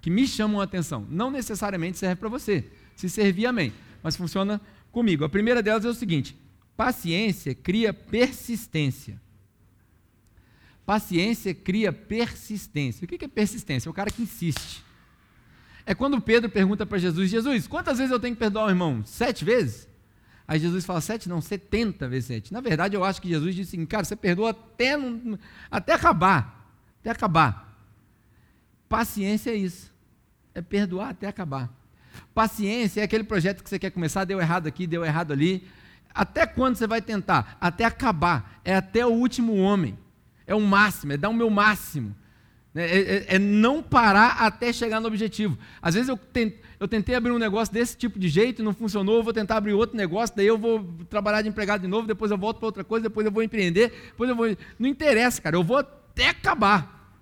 [0.02, 1.08] que me chamam a atenção.
[1.10, 2.70] Não necessariamente serve para você.
[2.98, 3.72] Se servir, amém.
[4.04, 4.60] Mas funciona
[4.92, 5.24] comigo.
[5.24, 6.38] A primeira delas é o seguinte:
[6.76, 9.22] paciência cria persistência.
[10.86, 13.06] Paciência cria persistência.
[13.06, 13.88] O que é persistência?
[13.88, 14.84] É o cara que insiste.
[15.90, 19.02] É quando Pedro pergunta para Jesus: Jesus, quantas vezes eu tenho que perdoar o irmão?
[19.04, 19.90] Sete vezes?
[20.48, 21.28] Aí Jesus fala: sete?
[21.28, 22.54] Não, setenta vezes sete.
[22.54, 24.96] Na verdade, eu acho que Jesus disse assim: cara, você perdoa até,
[25.72, 26.72] até acabar.
[27.00, 27.76] Até acabar.
[28.88, 29.92] Paciência é isso.
[30.54, 31.74] É perdoar até acabar.
[32.36, 35.68] Paciência é aquele projeto que você quer começar, deu errado aqui, deu errado ali.
[36.14, 37.58] Até quando você vai tentar?
[37.60, 38.62] Até acabar.
[38.64, 39.98] É até o último homem.
[40.46, 42.16] É o máximo, é dar o meu máximo.
[42.74, 42.84] Né?
[42.84, 45.58] É, é, é, não parar até chegar no objetivo.
[45.82, 46.20] Às vezes eu
[46.80, 49.58] eu tentei abrir um negócio desse tipo de jeito e não funcionou, eu vou tentar
[49.58, 52.68] abrir outro negócio, daí eu vou trabalhar de empregado de novo, depois eu volto para
[52.68, 54.56] outra coisa, depois eu vou empreender, depois eu vou.
[54.78, 57.18] Não interessa, cara, eu vou até acabar.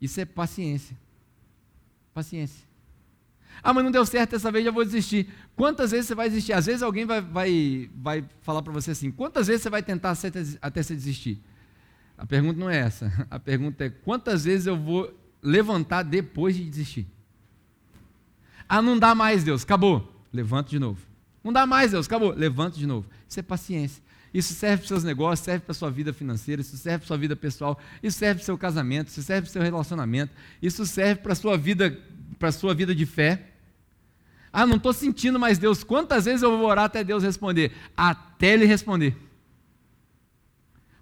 [0.00, 0.96] Isso é paciência.
[2.12, 2.66] Paciência.
[3.62, 5.28] Ah, mas não deu certo dessa vez, já vou desistir.
[5.54, 6.52] Quantas vezes você vai desistir?
[6.52, 10.16] Às vezes alguém vai, vai, vai falar para você assim: quantas vezes você vai tentar
[10.60, 11.40] até você desistir?
[12.16, 13.12] A pergunta não é essa.
[13.30, 17.06] A pergunta é: quantas vezes eu vou levantar depois de desistir?
[18.68, 20.12] Ah, não dá mais, Deus, acabou.
[20.32, 21.00] Levanto de novo.
[21.42, 22.32] Não dá mais, Deus, acabou.
[22.32, 23.06] Levanto de novo.
[23.28, 24.02] Isso é paciência.
[24.34, 27.34] Isso serve para seus negócios, serve para sua vida financeira, isso serve para sua vida
[27.34, 31.56] pessoal, isso serve para seu casamento, isso serve para seu relacionamento, isso serve para sua
[31.56, 31.96] vida,
[32.38, 33.52] para sua vida de fé.
[34.52, 35.84] Ah, não estou sentindo mais Deus.
[35.84, 37.72] Quantas vezes eu vou orar até Deus responder?
[37.96, 39.16] Até Ele responder.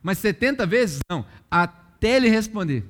[0.04, 0.98] Mas 70 vezes?
[1.10, 1.24] Não.
[1.50, 2.84] Até ele responder.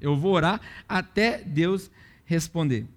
[0.00, 1.88] Eu vou orar até Deus
[2.24, 2.88] responder.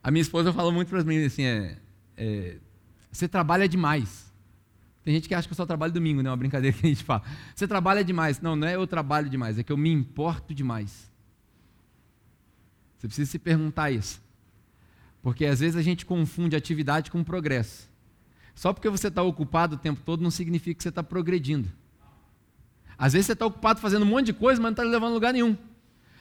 [0.00, 1.76] A minha esposa fala muito para mim assim: é,
[2.16, 2.56] é,
[3.10, 4.32] você trabalha demais.
[5.02, 6.30] Tem gente que acha que eu só trabalho domingo, né?
[6.30, 7.24] Uma brincadeira que a gente fala.
[7.52, 8.40] Você trabalha demais.
[8.40, 11.10] Não, não é eu trabalho demais, é que eu me importo demais.
[12.96, 14.22] Você precisa se perguntar isso.
[15.20, 17.90] Porque às vezes a gente confunde atividade com progresso.
[18.54, 21.68] Só porque você está ocupado o tempo todo não significa que você está progredindo.
[22.98, 25.32] Às vezes você está ocupado fazendo um monte de coisa, mas não está levando lugar
[25.32, 25.56] nenhum.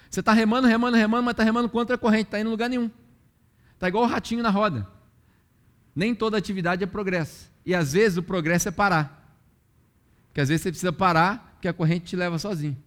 [0.10, 2.70] Você está remando, remando, remando, mas está remando contra a corrente, está indo em lugar
[2.70, 2.90] nenhum.
[3.74, 4.88] Está igual o ratinho na roda.
[5.96, 7.52] Nem toda atividade é progresso.
[7.66, 9.38] E às vezes o progresso é parar.
[10.28, 12.78] Porque às vezes você precisa parar, porque a corrente te leva sozinho.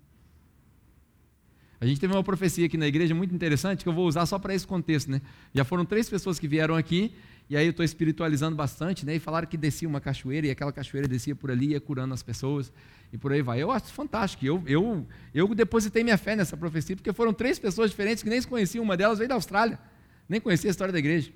[1.80, 4.38] A gente teve uma profecia aqui na igreja muito interessante que eu vou usar só
[4.38, 5.22] para esse contexto, né?
[5.54, 7.14] Já foram três pessoas que vieram aqui
[7.48, 9.14] e aí eu estou espiritualizando bastante, né?
[9.14, 12.22] E falaram que descia uma cachoeira e aquela cachoeira descia por ali, ia curando as
[12.22, 12.72] pessoas
[13.12, 13.62] e por aí vai.
[13.62, 14.44] Eu acho fantástico.
[14.44, 18.40] Eu, eu, eu depositei minha fé nessa profecia porque foram três pessoas diferentes que nem
[18.40, 18.82] se conheciam.
[18.82, 19.78] Uma delas veio da Austrália,
[20.28, 21.30] nem conhecia a história da igreja.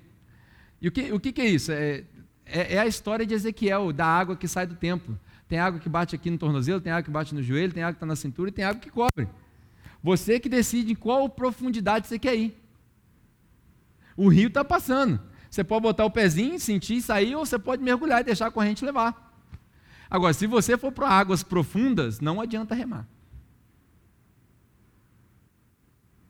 [0.81, 1.71] E o que, o que, que é isso?
[1.71, 2.03] É,
[2.45, 5.17] é, é a história de Ezequiel, da água que sai do templo.
[5.47, 7.93] Tem água que bate aqui no tornozelo, tem água que bate no joelho, tem água
[7.93, 9.29] que está na cintura e tem água que cobre.
[10.03, 12.61] Você que decide em qual profundidade você quer ir.
[14.17, 15.19] O rio está passando.
[15.49, 18.83] Você pode botar o pezinho, sentir, sair, ou você pode mergulhar e deixar a corrente
[18.83, 19.33] levar.
[20.09, 23.07] Agora, se você for para águas profundas, não adianta remar.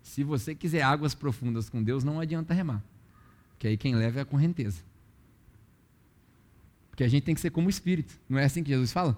[0.04, 2.84] Se você quiser águas profundas com Deus, não adianta remar.
[3.50, 4.84] Porque aí quem leva é a correnteza.
[6.92, 8.14] Porque a gente tem que ser como o Espírito.
[8.30, 9.18] Não é assim que Jesus fala?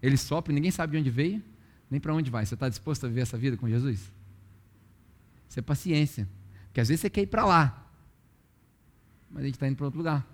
[0.00, 1.42] Ele sopra e ninguém sabe de onde veio
[1.90, 2.44] nem para onde vai.
[2.44, 4.12] Você está disposto a viver essa vida com Jesus?
[5.48, 6.28] Isso é paciência.
[6.66, 7.88] Porque às vezes você quer ir para lá,
[9.30, 10.26] mas a gente está indo para outro lugar.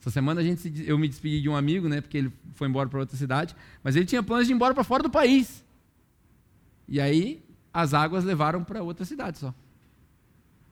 [0.00, 2.88] Essa semana a gente, eu me despedi de um amigo, né, porque ele foi embora
[2.88, 5.64] para outra cidade, mas ele tinha planos de ir embora para fora do país.
[6.88, 9.54] E aí as águas levaram para outra cidade só.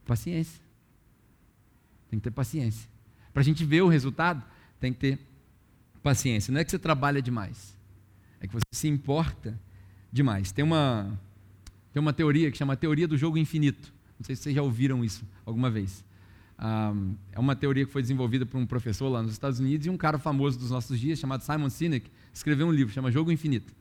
[0.05, 0.63] Paciência.
[2.09, 2.89] Tem que ter paciência.
[3.33, 4.43] Para a gente ver o resultado,
[4.79, 5.19] tem que ter
[6.03, 6.53] paciência.
[6.53, 7.77] Não é que você trabalha demais,
[8.41, 9.59] é que você se importa
[10.15, 10.53] demais.
[10.53, 11.21] Tem uma,
[11.93, 13.93] tem uma teoria que chama teoria do jogo infinito.
[14.17, 16.05] Não sei se vocês já ouviram isso alguma vez.
[17.33, 19.97] É uma teoria que foi desenvolvida por um professor lá nos Estados Unidos e um
[19.97, 23.75] cara famoso dos nossos dias, chamado Simon Sinek, escreveu um livro, chama Jogo Infinito.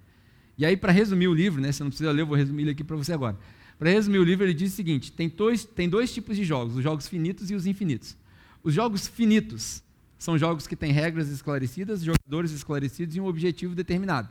[0.57, 2.71] E aí, para resumir o livro, né, você não precisa ler, eu vou resumir ele
[2.71, 3.37] aqui para você agora.
[3.77, 6.75] Para resumir o livro, ele diz o seguinte: tem dois, tem dois tipos de jogos,
[6.75, 8.17] os jogos finitos e os infinitos.
[8.63, 9.83] Os jogos finitos
[10.17, 14.29] são jogos que têm regras esclarecidas, jogadores esclarecidos e um objetivo determinado.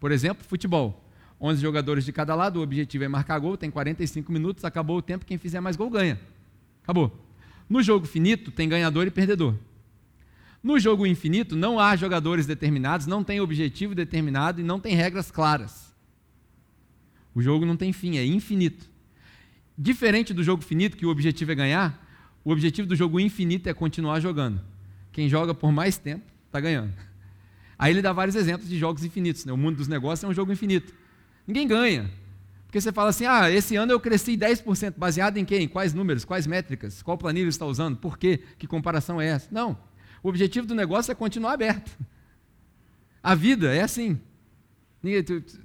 [0.00, 1.05] Por exemplo, futebol.
[1.40, 5.02] 11 jogadores de cada lado, o objetivo é marcar gol, tem 45 minutos, acabou o
[5.02, 6.18] tempo, quem fizer mais gol ganha.
[6.82, 7.14] Acabou.
[7.68, 9.54] No jogo finito, tem ganhador e perdedor.
[10.62, 15.30] No jogo infinito, não há jogadores determinados, não tem objetivo determinado e não tem regras
[15.30, 15.94] claras.
[17.34, 18.88] O jogo não tem fim, é infinito.
[19.76, 22.02] Diferente do jogo finito, que o objetivo é ganhar,
[22.42, 24.60] o objetivo do jogo infinito é continuar jogando.
[25.12, 26.92] Quem joga por mais tempo está ganhando.
[27.78, 29.44] Aí ele dá vários exemplos de jogos infinitos.
[29.44, 29.52] Né?
[29.52, 30.94] O mundo dos negócios é um jogo infinito.
[31.46, 32.10] Ninguém ganha.
[32.66, 35.68] Porque você fala assim: ah, esse ano eu cresci 10%, baseado em quem?
[35.68, 36.24] Quais números?
[36.24, 37.02] Quais métricas?
[37.02, 37.96] Qual planilha está usando?
[37.96, 38.40] Por quê?
[38.58, 39.48] Que comparação é essa?
[39.50, 39.78] Não.
[40.22, 41.96] O objetivo do negócio é continuar aberto.
[43.22, 44.20] A vida é assim.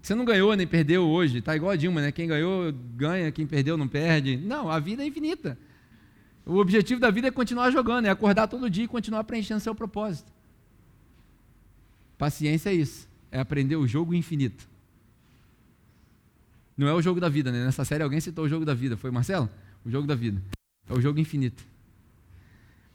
[0.01, 2.11] Você não ganhou nem perdeu hoje, está igual a Dilma, né?
[2.11, 4.37] Quem ganhou ganha, quem perdeu não perde.
[4.37, 5.57] Não, a vida é infinita.
[6.45, 9.73] O objetivo da vida é continuar jogando, é acordar todo dia e continuar preenchendo seu
[9.73, 10.31] propósito.
[12.17, 14.69] Paciência é isso, é aprender o jogo infinito.
[16.77, 17.65] Não é o jogo da vida, né?
[17.65, 18.97] Nessa série alguém citou o jogo da vida.
[18.97, 19.49] Foi Marcelo?
[19.85, 20.41] O jogo da vida.
[20.89, 21.63] É o jogo infinito.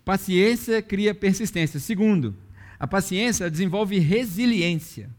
[0.05, 1.81] Paciência cria persistência.
[1.81, 2.35] Segundo,
[2.79, 5.11] a paciência desenvolve resiliência.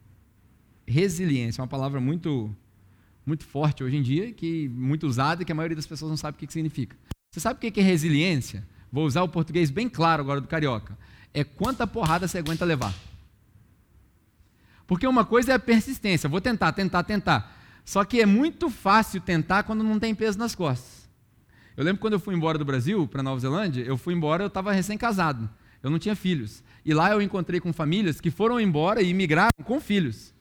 [0.86, 2.56] Resiliência é uma palavra muito
[3.26, 6.16] muito forte hoje em dia, que muito usada e que a maioria das pessoas não
[6.16, 6.96] sabe o que, que significa.
[7.30, 8.66] Você sabe o que é resiliência?
[8.90, 10.98] Vou usar o português bem claro agora do carioca.
[11.34, 12.94] É quanta porrada você aguenta levar.
[14.88, 16.30] Porque uma coisa é a persistência.
[16.30, 17.57] Vou tentar, tentar, tentar.
[17.88, 21.10] Só que é muito fácil tentar quando não tem peso nas costas.
[21.78, 24.48] Eu lembro quando eu fui embora do Brasil para Nova Zelândia, eu fui embora, eu
[24.48, 25.50] estava recém-casado.
[25.82, 26.62] Eu não tinha filhos.
[26.84, 30.34] E lá eu encontrei com famílias que foram embora e migraram com filhos.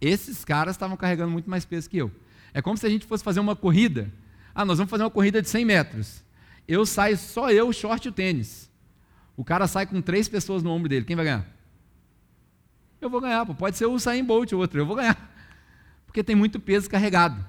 [0.00, 2.10] Esses caras estavam carregando muito mais peso que eu.
[2.52, 4.12] É como se a gente fosse fazer uma corrida.
[4.52, 6.24] Ah, nós vamos fazer uma corrida de 100 metros.
[6.66, 8.68] Eu saio só eu, short e o tênis.
[9.36, 11.04] O cara sai com três pessoas no ombro dele.
[11.04, 11.46] Quem vai ganhar?
[13.00, 13.46] Eu vou ganhar.
[13.46, 13.54] Pô.
[13.54, 14.80] Pode ser o Usain Bolt ou outro.
[14.80, 15.37] Eu vou ganhar
[16.08, 17.44] porque tem muito peso carregado.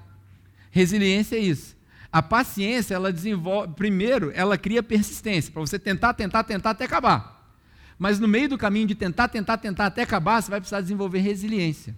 [0.70, 1.74] Resiliência é isso.
[2.12, 7.56] A paciência, ela desenvolve, primeiro, ela cria persistência, para você tentar, tentar, tentar até acabar.
[7.98, 11.20] Mas no meio do caminho de tentar, tentar, tentar até acabar, você vai precisar desenvolver
[11.20, 11.96] resiliência.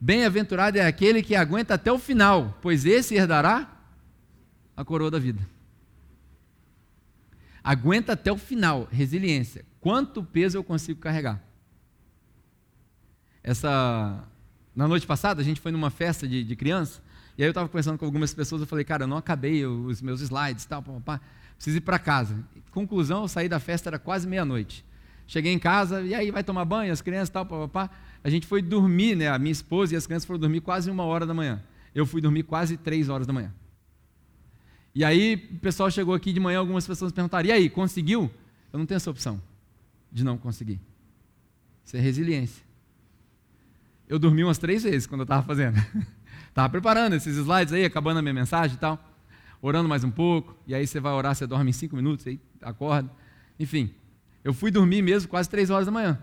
[0.00, 3.70] Bem-aventurado é aquele que aguenta até o final, pois esse herdará
[4.76, 5.46] a coroa da vida.
[7.62, 9.64] Aguenta até o final, resiliência.
[9.80, 11.42] Quanto peso eu consigo carregar?
[13.42, 14.26] Essa
[14.74, 17.00] na noite passada, a gente foi numa festa de, de criança,
[17.36, 20.02] e aí eu estava conversando com algumas pessoas, eu falei, cara, eu não acabei os
[20.02, 21.20] meus slides, tal, pá, pá,
[21.56, 22.36] preciso ir para casa.
[22.70, 24.84] Conclusão, eu saí da festa, era quase meia-noite.
[25.26, 27.90] Cheguei em casa, e aí vai tomar banho, as crianças, tal, pá, pá, pá.
[28.22, 31.04] A gente foi dormir, né, a minha esposa e as crianças foram dormir quase uma
[31.04, 31.62] hora da manhã.
[31.94, 33.52] Eu fui dormir quase três horas da manhã.
[34.94, 38.30] E aí, o pessoal chegou aqui de manhã, algumas pessoas perguntaram, e aí, conseguiu?
[38.72, 39.40] Eu não tenho essa opção
[40.10, 40.80] de não conseguir.
[41.84, 42.64] Isso é resiliência.
[44.08, 45.76] Eu dormi umas três vezes quando eu estava fazendo.
[46.48, 48.96] Estava preparando esses slides aí, acabando a minha mensagem e tal,
[49.60, 52.38] orando mais um pouco, e aí você vai orar, você dorme em cinco minutos, aí
[52.62, 53.10] acorda.
[53.58, 53.92] Enfim,
[54.44, 56.16] eu fui dormir mesmo quase três horas da manhã.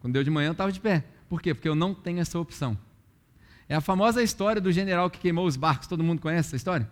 [0.00, 1.04] Quando deu de manhã, eu estava de pé.
[1.28, 1.52] Por quê?
[1.52, 2.78] Porque eu não tenho essa opção.
[3.68, 5.86] É a famosa história do general que queimou os barcos.
[5.86, 6.88] Todo mundo conhece essa história?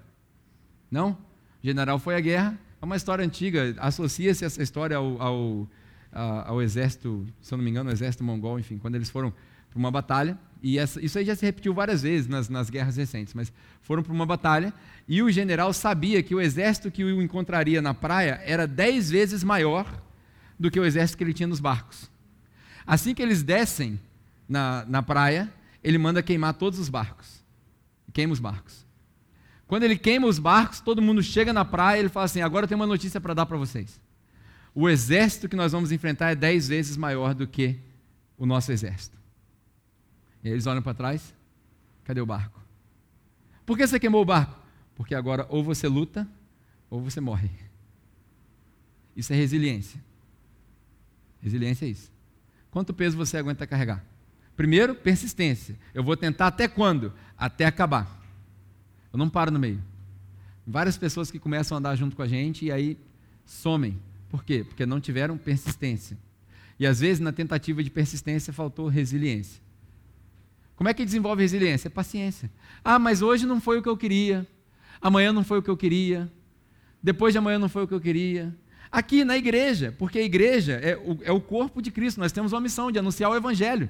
[0.91, 1.13] Não?
[1.13, 1.19] O
[1.63, 2.59] general foi à guerra.
[2.81, 3.75] É uma história antiga.
[3.79, 5.69] Associa-se essa história ao, ao,
[6.47, 9.33] ao, exército, se eu não me engano, ao exército mongol, enfim, quando eles foram
[9.73, 10.39] para uma batalha.
[10.63, 14.03] E essa, isso aí já se repetiu várias vezes nas, nas guerras recentes, mas foram
[14.03, 14.73] para uma batalha
[15.09, 19.43] e o general sabia que o exército que o encontraria na praia era dez vezes
[19.43, 20.01] maior
[20.59, 22.09] do que o exército que ele tinha nos barcos.
[22.87, 23.99] Assim que eles descem
[24.49, 25.53] na, na praia,
[25.83, 27.43] ele manda queimar todos os barcos.
[28.13, 28.87] Queima os barcos.
[29.67, 32.69] Quando ele queima os barcos, todo mundo chega na praia e ele fala assim: agora
[32.69, 34.01] tem uma notícia para dar para vocês.
[34.75, 37.79] O exército que nós vamos enfrentar é dez vezes maior do que
[38.39, 39.22] o nosso exército.
[40.45, 41.35] Eles olham para trás:
[42.05, 42.61] cadê o barco?
[43.65, 44.59] Por que você queimou o barco?
[44.95, 46.29] Porque agora ou você luta
[46.91, 47.51] ou você morre.
[49.17, 50.01] Isso é resiliência.
[51.41, 52.11] Resiliência é isso.
[52.71, 54.05] Quanto peso você aguenta carregar?
[54.57, 55.77] Primeiro, persistência.
[55.95, 57.13] Eu vou tentar até quando?
[57.37, 58.21] Até acabar.
[59.13, 59.83] Eu não paro no meio.
[60.67, 62.99] Várias pessoas que começam a andar junto com a gente e aí
[63.45, 63.99] somem.
[64.29, 64.65] Por quê?
[64.65, 66.17] Porque não tiveram persistência.
[66.79, 69.62] E às vezes, na tentativa de persistência, faltou resiliência.
[70.83, 71.87] Como é que desenvolve resiliência?
[71.87, 72.51] É paciência.
[72.83, 74.45] Ah, mas hoje não foi o que eu queria.
[75.01, 76.29] Amanhã não foi o que eu queria.
[77.01, 78.53] Depois de amanhã não foi o que eu queria.
[78.91, 82.53] Aqui na igreja, porque a igreja é o, é o corpo de Cristo, nós temos
[82.53, 83.89] uma missão de anunciar o Evangelho.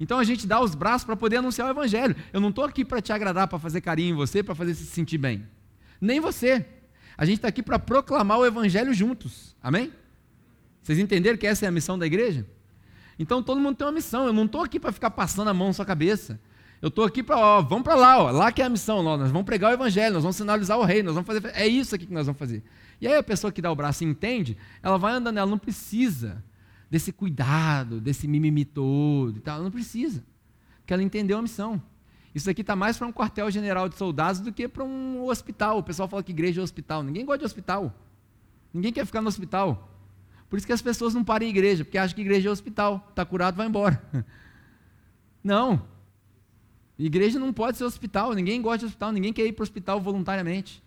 [0.00, 2.16] Então a gente dá os braços para poder anunciar o Evangelho.
[2.32, 4.86] Eu não estou aqui para te agradar, para fazer carinho em você, para fazer se
[4.86, 5.46] sentir bem.
[6.00, 6.66] Nem você.
[7.16, 9.54] A gente está aqui para proclamar o Evangelho juntos.
[9.62, 9.92] Amém?
[10.82, 12.44] Vocês entenderam que essa é a missão da igreja?
[13.18, 14.26] Então todo mundo tem uma missão.
[14.26, 16.40] Eu não estou aqui para ficar passando a mão na sua cabeça.
[16.82, 18.98] Eu estou aqui para, ó, vamos para lá, ó, lá que é a missão.
[19.04, 21.50] Ó, nós vamos pregar o Evangelho, nós vamos sinalizar o rei, nós vamos fazer.
[21.54, 22.62] É isso aqui que nós vamos fazer.
[23.00, 25.58] E aí a pessoa que dá o braço e entende, ela vai andando, ela não
[25.58, 26.44] precisa
[26.90, 29.56] desse cuidado, desse mimimi todo e tal.
[29.56, 30.22] Ela não precisa,
[30.80, 31.82] porque ela entendeu a missão.
[32.34, 35.78] Isso aqui está mais para um quartel-general de soldados do que para um hospital.
[35.78, 37.02] O pessoal fala que igreja é hospital.
[37.02, 37.94] Ninguém gosta de hospital.
[38.72, 39.93] Ninguém quer ficar no hospital.
[40.54, 43.04] Por isso que as pessoas não param em igreja, porque acham que igreja é hospital.
[43.10, 44.00] Está curado, vai embora.
[45.42, 45.84] Não.
[46.96, 48.32] Igreja não pode ser hospital.
[48.34, 49.10] Ninguém gosta de hospital.
[49.10, 50.80] Ninguém quer ir para o hospital voluntariamente.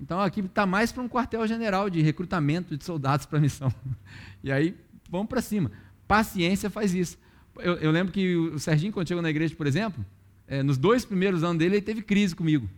[0.00, 3.74] Então aqui está mais para um quartel-general de recrutamento de soldados para a missão.
[4.44, 4.76] E aí,
[5.10, 5.72] vamos para cima.
[6.06, 7.18] Paciência faz isso.
[7.56, 10.06] Eu, eu, lembro que o Serginho, quando chegou na igreja, por exemplo,
[10.46, 12.70] é, nos dois primeiros anos dele, ele teve crise comigo.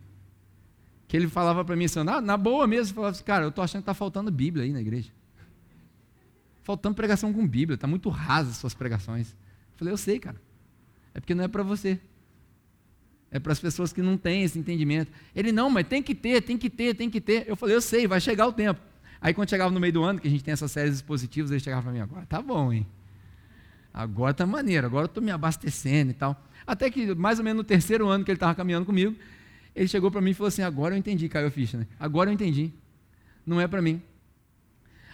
[1.07, 3.63] Que ele falava para mim assim, na, na boa mesmo, falava assim, cara, eu estou
[3.63, 5.13] achando que está faltando Bíblia aí na igreja.
[6.65, 9.31] Faltando pregação com Bíblia, está muito rasa as suas pregações.
[9.31, 10.41] Eu falei, eu sei, cara.
[11.15, 12.01] É porque não é para você
[13.35, 15.11] é para as pessoas que não têm esse entendimento.
[15.35, 17.49] Ele, não, mas tem que ter, tem que ter, tem que ter.
[17.49, 18.81] Eu falei, eu sei, vai chegar o tempo.
[19.21, 21.59] Aí quando chegava no meio do ano, que a gente tem essas séries expositivas, ele
[21.59, 22.87] chegava para mim, agora tá bom, hein?
[23.93, 26.41] Agora tá maneiro, agora eu estou me abastecendo e tal.
[26.65, 29.17] Até que mais ou menos no terceiro ano que ele estava caminhando comigo,
[29.75, 31.89] ele chegou para mim e falou assim, agora eu entendi, caiu a ficha, né?
[31.99, 32.73] Agora eu entendi.
[33.45, 34.01] Não é para mim.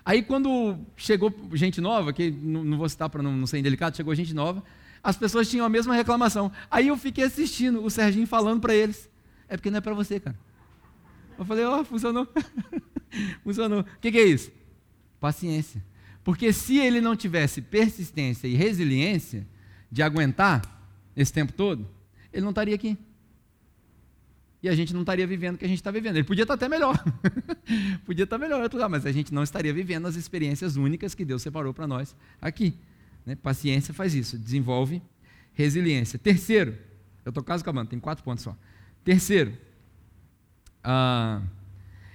[0.04, 3.96] Aí quando chegou gente nova, que não, não vou citar para não, não ser indelicado,
[3.96, 4.62] chegou gente nova,
[5.02, 6.50] as pessoas tinham a mesma reclamação.
[6.70, 9.08] Aí eu fiquei assistindo o Serginho falando para eles:
[9.48, 10.38] é porque não é para você, cara.
[11.38, 12.28] Eu falei: ó, oh, funcionou.
[13.42, 13.80] funcionou.
[13.80, 14.50] O que, que é isso?
[15.18, 15.82] Paciência.
[16.22, 19.46] Porque se ele não tivesse persistência e resiliência
[19.90, 20.62] de aguentar
[21.16, 21.88] esse tempo todo,
[22.32, 22.96] ele não estaria aqui.
[24.62, 26.16] E a gente não estaria vivendo o que a gente está vivendo.
[26.16, 27.02] Ele podia estar até melhor.
[28.04, 31.72] podia estar melhor, mas a gente não estaria vivendo as experiências únicas que Deus separou
[31.72, 32.74] para nós aqui.
[33.24, 33.34] Né?
[33.36, 35.00] Paciência faz isso, desenvolve
[35.54, 36.18] resiliência.
[36.18, 36.76] Terceiro,
[37.24, 38.56] eu estou quase acabando, tem quatro pontos só.
[39.02, 39.56] Terceiro,
[40.84, 41.42] ah,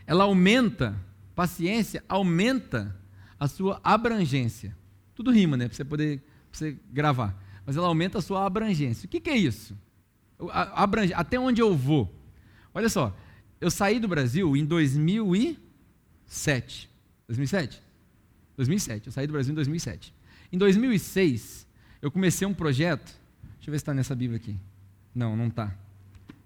[0.05, 0.95] ela aumenta,
[1.33, 2.95] paciência aumenta
[3.39, 4.75] a sua abrangência.
[5.15, 5.67] Tudo rima, né?
[5.67, 7.35] Para você poder pra você gravar.
[7.65, 9.05] Mas ela aumenta a sua abrangência.
[9.05, 9.77] O que, que é isso?
[10.51, 12.13] Abrange, até onde eu vou?
[12.76, 13.15] Olha só,
[13.61, 16.89] eu saí do Brasil em 2007.
[17.26, 17.82] 2007?
[18.57, 19.07] 2007.
[19.07, 20.13] Eu saí do Brasil em 2007.
[20.51, 21.65] Em 2006,
[22.01, 23.17] eu comecei um projeto.
[23.55, 24.57] Deixa eu ver se está nessa Bíblia aqui.
[25.15, 25.73] Não, não está.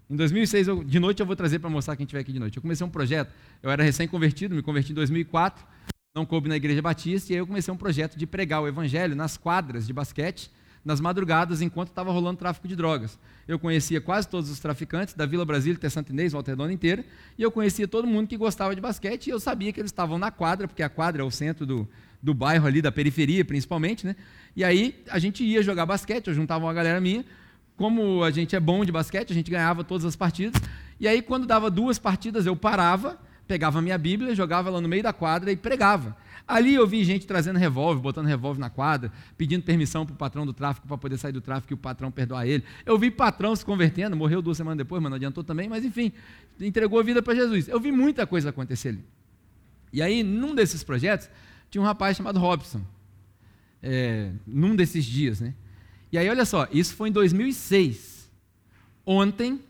[0.08, 2.56] Em 2006, eu, de noite eu vou trazer para mostrar quem estiver aqui de noite.
[2.56, 5.66] Eu comecei um projeto, eu era recém-convertido, me converti em 2004,
[6.14, 9.16] não coube na Igreja Batista, e aí eu comecei um projeto de pregar o Evangelho
[9.16, 10.50] nas quadras de basquete,
[10.84, 13.18] nas madrugadas, enquanto estava rolando tráfico de drogas.
[13.46, 17.04] Eu conhecia quase todos os traficantes da Vila Brasília, Terçanta Inês, Volta Redonda inteira,
[17.36, 20.18] e eu conhecia todo mundo que gostava de basquete, e eu sabia que eles estavam
[20.18, 21.88] na quadra, porque a quadra é o centro do,
[22.22, 24.16] do bairro ali, da periferia principalmente, né?
[24.56, 27.24] E aí a gente ia jogar basquete, eu juntava uma galera minha.
[27.76, 30.60] Como a gente é bom de basquete, a gente ganhava todas as partidas.
[30.98, 33.18] E aí, quando dava duas partidas, eu parava,
[33.48, 36.14] pegava a minha Bíblia, jogava ela no meio da quadra e pregava.
[36.50, 40.44] Ali eu vi gente trazendo revólver, botando revólver na quadra, pedindo permissão para o patrão
[40.44, 42.64] do tráfico para poder sair do tráfico e o patrão perdoar ele.
[42.84, 46.12] Eu vi patrão se convertendo, morreu duas semanas depois, mas não adiantou também, mas enfim,
[46.60, 47.68] entregou a vida para Jesus.
[47.68, 49.04] Eu vi muita coisa acontecer ali.
[49.92, 51.30] E aí, num desses projetos,
[51.70, 52.80] tinha um rapaz chamado Robson
[53.80, 55.54] é, num desses dias, né?
[56.12, 58.28] E aí, olha só, isso foi em 2006.
[59.06, 59.60] Ontem,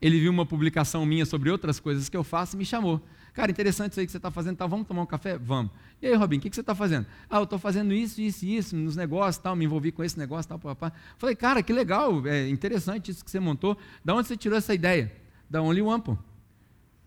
[0.00, 3.00] ele viu uma publicação minha sobre outras coisas que eu faço e me chamou.
[3.36, 4.66] Cara, interessante isso aí que você está fazendo, tá?
[4.66, 5.36] Vamos tomar um café?
[5.36, 5.70] Vamos.
[6.00, 7.06] E aí, Robin, o que, que você está fazendo?
[7.28, 10.18] Ah, eu estou fazendo isso, isso e isso, nos negócios, tal, me envolvi com esse
[10.18, 10.90] negócio, tal, papá.
[11.18, 13.76] Falei, cara, que legal, é interessante isso que você montou.
[14.02, 15.12] Da onde você tirou essa ideia?
[15.50, 16.16] Da Only One, pô.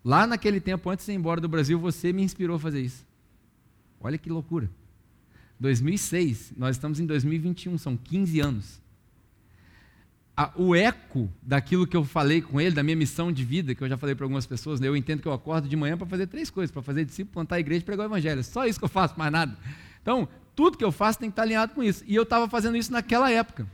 [0.04, 3.04] Lá naquele tempo, antes de ir embora do Brasil, você me inspirou a fazer isso.
[4.00, 4.70] Olha que loucura.
[5.58, 8.80] 2006, nós estamos em 2021, são 15 anos.
[10.56, 13.88] O eco daquilo que eu falei com ele, da minha missão de vida, que eu
[13.88, 14.88] já falei para algumas pessoas, né?
[14.88, 17.56] eu entendo que eu acordo de manhã para fazer três coisas: para fazer discípulo, plantar
[17.56, 18.42] a igreja e pregar o evangelho.
[18.42, 19.56] Só isso que eu faço, mais nada.
[20.00, 22.04] Então, tudo que eu faço tem que estar alinhado com isso.
[22.06, 23.66] E eu estava fazendo isso naquela época,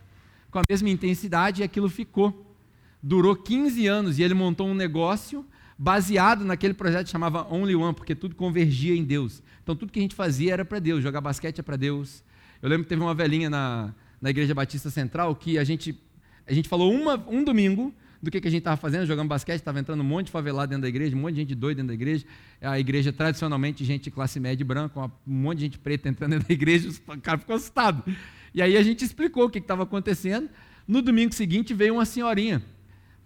[0.50, 2.44] com a mesma intensidade, e aquilo ficou.
[3.02, 5.46] Durou 15 anos e ele montou um negócio
[5.78, 9.42] baseado naquele projeto que chamava Only One, porque tudo convergia em Deus.
[9.62, 12.24] Então tudo que a gente fazia era para Deus, jogar basquete é para Deus.
[12.62, 15.92] Eu lembro que teve uma velhinha na, na Igreja Batista Central que a gente,
[16.46, 19.56] a gente falou uma, um domingo do que, que a gente estava fazendo, jogando basquete,
[19.56, 21.88] estava entrando um monte de favelado dentro da igreja, um monte de gente doida dentro
[21.88, 22.24] da igreja.
[22.60, 26.32] A igreja, tradicionalmente, gente de classe média e branca, um monte de gente preta entrando
[26.32, 28.02] dentro da igreja, o cara ficou assustado.
[28.54, 30.48] E aí a gente explicou o que estava acontecendo.
[30.88, 32.62] No domingo seguinte veio uma senhorinha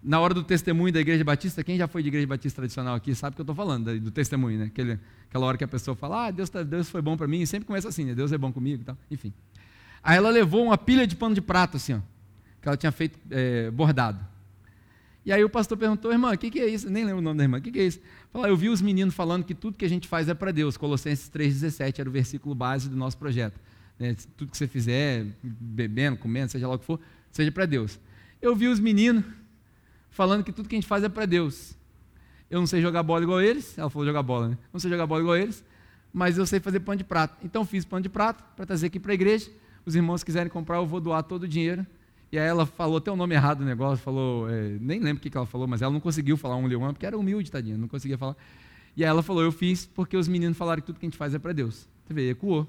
[0.02, 3.14] na hora do testemunho da igreja batista, quem já foi de igreja batista tradicional aqui
[3.14, 4.64] sabe o que eu estou falando, do testemunho, né?
[4.66, 4.98] Aquele,
[5.28, 7.46] aquela hora que a pessoa fala, ah, Deus, tá, Deus foi bom para mim, e
[7.46, 8.14] sempre começa assim, né?
[8.14, 9.32] Deus é bom comigo e tal, enfim.
[10.02, 12.00] Aí ela levou uma pilha de pano de prato, assim, ó,
[12.60, 14.24] que ela tinha feito é, bordado.
[15.24, 16.88] E aí o pastor perguntou, irmã, o que, que, é isso?
[16.88, 18.00] Nem lembro o nome da irmã, o que, que, é isso?
[18.32, 20.76] Falou, eu vi os meninos falando que tudo que a gente faz é para Deus.
[20.76, 23.60] Colossenses 3,17 era o versículo base do nosso projeto.
[23.98, 24.16] Né?
[24.36, 26.98] Tudo que você fizer, bebendo, comendo, seja lá o que for,
[27.30, 28.00] seja para Deus.
[28.40, 29.24] Eu vi os meninos
[30.08, 31.76] falando que tudo que a gente faz é para Deus.
[32.50, 34.58] Eu não sei jogar bola igual eles, ela falou jogar bola, né?
[34.72, 35.62] Não sei jogar bola igual eles,
[36.12, 37.36] mas eu sei fazer pão de prato.
[37.44, 39.50] Então fiz pão de prato para trazer aqui para a igreja.
[39.84, 41.86] Os irmãos quiserem comprar, eu vou doar todo o dinheiro.
[42.32, 45.20] E aí ela falou até o nome errado do negócio, falou, é, nem lembro o
[45.20, 47.76] que, que ela falou, mas ela não conseguiu falar um leão, porque era humilde, tadinha,
[47.76, 48.36] não conseguia falar.
[48.96, 51.18] E aí ela falou, eu fiz porque os meninos falaram que tudo que a gente
[51.18, 51.88] faz é para Deus.
[52.06, 52.66] Você vê, ecoou.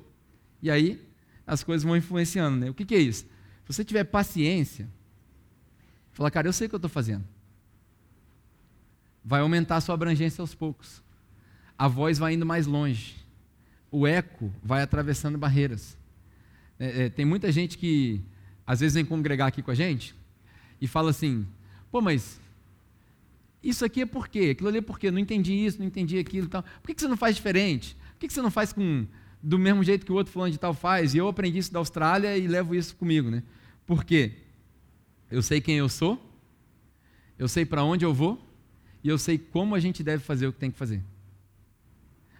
[0.61, 0.99] E aí
[1.45, 2.69] as coisas vão influenciando, né?
[2.69, 3.25] O que, que é isso?
[3.65, 4.87] Se você tiver paciência,
[6.11, 7.23] Fala, cara, eu sei o que eu estou fazendo.
[9.23, 11.01] Vai aumentar a sua abrangência aos poucos.
[11.77, 13.15] A voz vai indo mais longe.
[13.89, 15.97] O eco vai atravessando barreiras.
[16.79, 18.21] É, é, tem muita gente que
[18.71, 20.15] às vezes vem congregar aqui com a gente
[20.79, 21.45] e fala assim:
[21.91, 22.39] pô, mas
[23.61, 24.51] isso aqui é por quê?
[24.53, 25.11] Aquilo ali é por quê?
[25.11, 26.63] Não entendi isso, não entendi aquilo e tal.
[26.81, 27.97] Por que, você não faz diferente?
[28.13, 29.05] Por que, você não faz com,
[29.43, 31.13] do mesmo jeito que o outro fulano de tal faz?
[31.13, 33.43] E eu aprendi isso da Austrália e levo isso comigo, né?
[33.85, 34.35] Por quê?
[35.29, 36.17] Eu sei quem eu sou,
[37.37, 38.41] eu sei para onde eu vou
[39.03, 41.03] e eu sei como a gente deve fazer o que tem que fazer.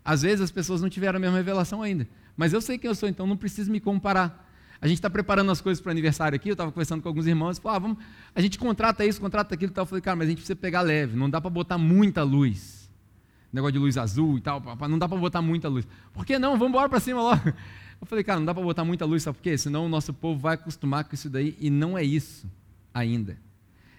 [0.02, 2.08] Às vezes as pessoas não tiveram a mesma revelação ainda,
[2.38, 4.48] mas eu sei quem eu sou, então não preciso me comparar.
[4.82, 7.28] A gente está preparando as coisas para o aniversário aqui, eu estava conversando com alguns
[7.28, 8.04] irmãos, falaram, ah, vamos,
[8.34, 9.84] a gente contrata isso, contrata aquilo e tal.
[9.84, 12.90] Eu falei, cara, mas a gente precisa pegar leve, não dá para botar muita luz.
[13.54, 14.60] Negócio de luz azul e tal,
[14.90, 15.88] não dá para botar muita luz.
[16.12, 16.54] Por que não?
[16.54, 17.42] Vamos embora para cima logo.
[18.02, 19.56] Eu falei, cara, não dá para botar muita luz, sabe por quê?
[19.56, 22.50] Senão o nosso povo vai acostumar com isso daí e não é isso
[22.92, 23.38] ainda.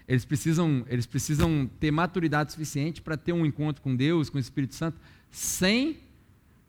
[0.05, 4.41] Eles precisam, eles precisam ter maturidade suficiente para ter um encontro com Deus, com o
[4.41, 4.97] Espírito Santo,
[5.31, 5.97] sem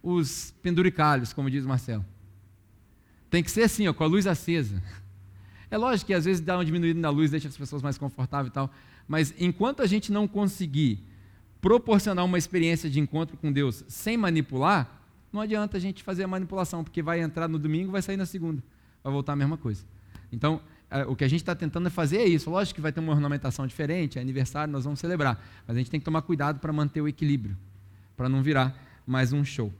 [0.00, 2.04] os penduricalhos, como diz Marcelo.
[3.34, 4.80] Tem que ser assim, ó, com a luz acesa.
[5.68, 8.46] É lógico que às vezes dá uma diminuída na luz, deixa as pessoas mais confortáveis
[8.46, 8.70] e tal,
[9.08, 11.02] mas enquanto a gente não conseguir
[11.60, 16.28] proporcionar uma experiência de encontro com Deus sem manipular, não adianta a gente fazer a
[16.28, 18.62] manipulação, porque vai entrar no domingo, vai sair na segunda,
[19.02, 19.84] vai voltar a mesma coisa.
[20.30, 22.48] Então, é, o que a gente está tentando fazer é isso.
[22.48, 25.44] Lógico que vai ter uma ornamentação diferente, é aniversário, nós vamos celebrar.
[25.66, 27.56] Mas a gente tem que tomar cuidado para manter o equilíbrio,
[28.16, 29.72] para não virar mais um show.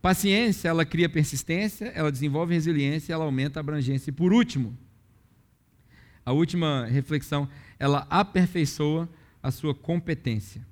[0.00, 4.10] Paciência, ela cria persistência, ela desenvolve resiliência, ela aumenta a abrangência.
[4.10, 4.76] E por último,
[6.24, 9.08] a última reflexão, ela aperfeiçoa
[9.42, 10.66] a sua competência.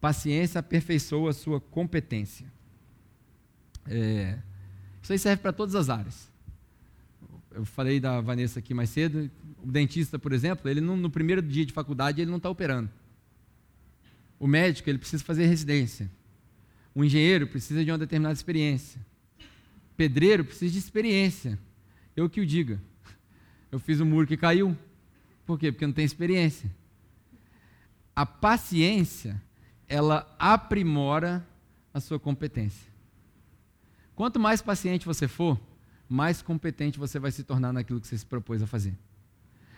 [0.00, 2.46] Paciência aperfeiçoa a sua competência.
[3.86, 4.38] É,
[5.02, 6.32] isso aí serve para todas as áreas
[7.54, 9.30] eu falei da Vanessa aqui mais cedo,
[9.62, 12.90] o dentista, por exemplo, ele não, no primeiro dia de faculdade ele não está operando.
[14.38, 16.10] O médico ele precisa fazer residência.
[16.94, 19.00] O engenheiro precisa de uma determinada experiência.
[19.96, 21.58] Pedreiro precisa de experiência.
[22.14, 22.80] Eu que o diga.
[23.70, 24.76] Eu fiz um muro que caiu.
[25.46, 25.72] Por quê?
[25.72, 26.70] Porque não tem experiência.
[28.14, 29.40] A paciência,
[29.88, 31.46] ela aprimora
[31.94, 32.90] a sua competência.
[34.14, 35.58] Quanto mais paciente você for,
[36.08, 38.94] mais competente você vai se tornar naquilo que você se propôs a fazer.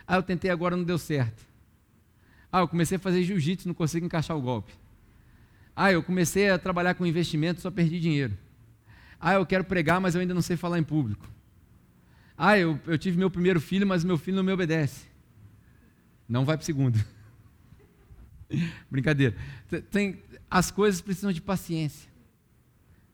[0.07, 1.47] Ah, eu tentei agora não deu certo.
[2.51, 4.73] Ah, eu comecei a fazer jiu-jitsu, não consigo encaixar o golpe.
[5.77, 8.37] Ah, eu comecei a trabalhar com investimento, só perdi dinheiro.
[9.21, 11.29] Ah, eu quero pregar, mas eu ainda não sei falar em público.
[12.37, 15.07] Ah, eu, eu tive meu primeiro filho, mas meu filho não me obedece.
[16.29, 17.03] Não vai para o segundo.
[18.91, 19.37] Brincadeira.
[19.91, 22.09] Tem, as coisas precisam de paciência.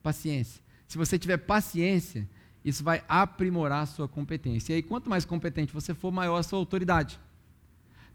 [0.02, 0.62] Paciência.
[0.86, 2.28] Se você tiver paciência,
[2.64, 4.72] isso vai aprimorar a sua competência.
[4.72, 7.18] E aí, quanto mais competente você for, maior a sua autoridade.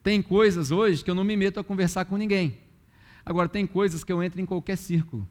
[0.03, 2.64] Tem coisas hoje que eu não me meto a conversar com ninguém.
[3.26, 5.28] Agora, tem coisas que eu entro em qualquer círculo.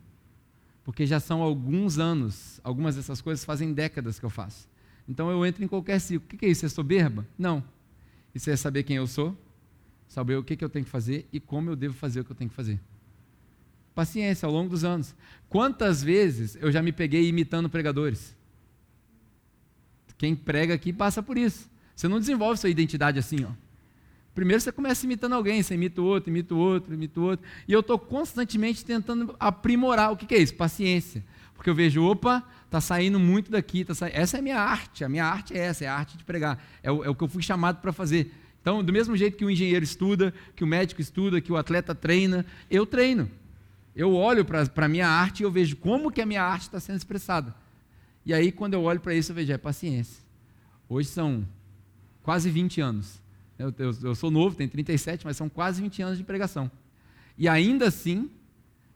[0.83, 4.69] Porque já são alguns anos, algumas dessas coisas fazem décadas que eu faço.
[5.09, 6.29] Então eu entro em qualquer círculo.
[6.35, 6.67] O que é isso?
[6.67, 7.27] É soberba?
[7.39, 7.65] Não.
[8.35, 9.37] Isso é saber quem eu sou,
[10.09, 12.37] saber o que eu tenho que fazer e como eu devo fazer o que eu
[12.37, 12.81] tenho que fazer.
[13.95, 15.15] Paciência ao longo dos anos.
[15.49, 18.37] Quantas vezes eu já me peguei imitando pregadores?
[20.19, 21.71] Quem prega aqui passa por isso.
[21.95, 23.51] Você não desenvolve sua identidade assim, ó.
[24.35, 27.47] Primeiro você começa imitando alguém, você imita o outro, imita o outro, imita o outro.
[27.69, 30.11] E eu estou constantemente tentando aprimorar.
[30.11, 30.55] O que, que, é isso?
[30.55, 31.25] Paciência.
[31.55, 33.85] Porque eu vejo, opa, está saindo muito daqui.
[33.85, 34.09] Tá sa...
[34.09, 35.05] Essa é a minha arte.
[35.05, 36.61] A minha arte é essa, é a arte de pregar.
[36.83, 38.35] É o, é o que eu fui chamado para fazer.
[38.61, 41.95] Então, do mesmo jeito que o engenheiro estuda, que o médico estuda, que o atleta
[41.95, 43.31] treina, eu treino.
[43.95, 46.81] Eu olho para a minha arte e eu vejo como que a minha arte está
[46.81, 47.55] sendo expressada.
[48.27, 50.25] E aí, quando eu olho para isso, eu vejo, é paciência.
[50.89, 51.47] Hoje são
[52.23, 53.23] quase 20 anos
[53.65, 56.71] eu, eu, eu, sou novo, tenho 37, mas são quase 20 anos de pregação.
[57.37, 58.31] E ainda assim,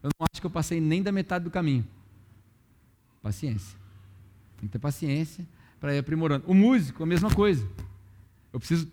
[0.03, 1.87] eu não acho que eu passei nem da metade do caminho.
[3.23, 3.79] Paciência.
[4.59, 5.47] Tem que ter paciência
[5.81, 6.45] para ir aprimorando.
[6.47, 7.67] O músico, a mesma coisa.
[8.53, 8.89] Eu preciso.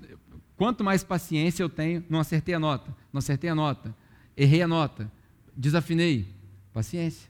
[0.56, 3.94] Quanto mais paciência eu tenho, não acertei a nota, não acertei a nota,
[4.38, 5.12] errei a nota,
[5.56, 6.34] desafinei.
[6.74, 7.30] Paciência.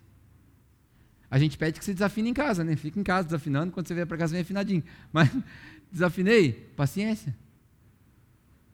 [1.29, 2.75] A gente pede que você desafine em casa, né?
[2.75, 4.83] Fica em casa desafinando, quando você vier para casa vem afinadinho.
[5.11, 5.29] Mas
[5.91, 7.35] desafinei, paciência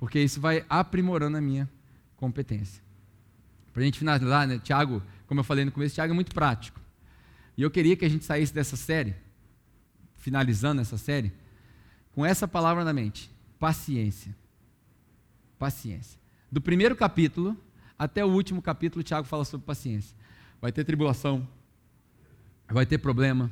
[0.02, 1.70] porque isso vai aprimorando a minha
[2.18, 2.84] competência.
[3.72, 6.82] Para a gente finalizar, né, Tiago, como eu falei no começo, Tiago é muito prático.
[7.56, 9.14] E eu queria que a gente saísse dessa série,
[10.16, 11.32] finalizando essa série,
[12.14, 13.30] com essa palavra na mente:
[13.60, 14.36] paciência.
[15.60, 16.20] Paciência.
[16.52, 17.56] Do primeiro capítulo
[17.97, 20.18] até o último capítulo, Tiago fala sobre paciência.
[20.60, 21.47] Vai ter tribulação,
[22.68, 23.52] vai ter problema,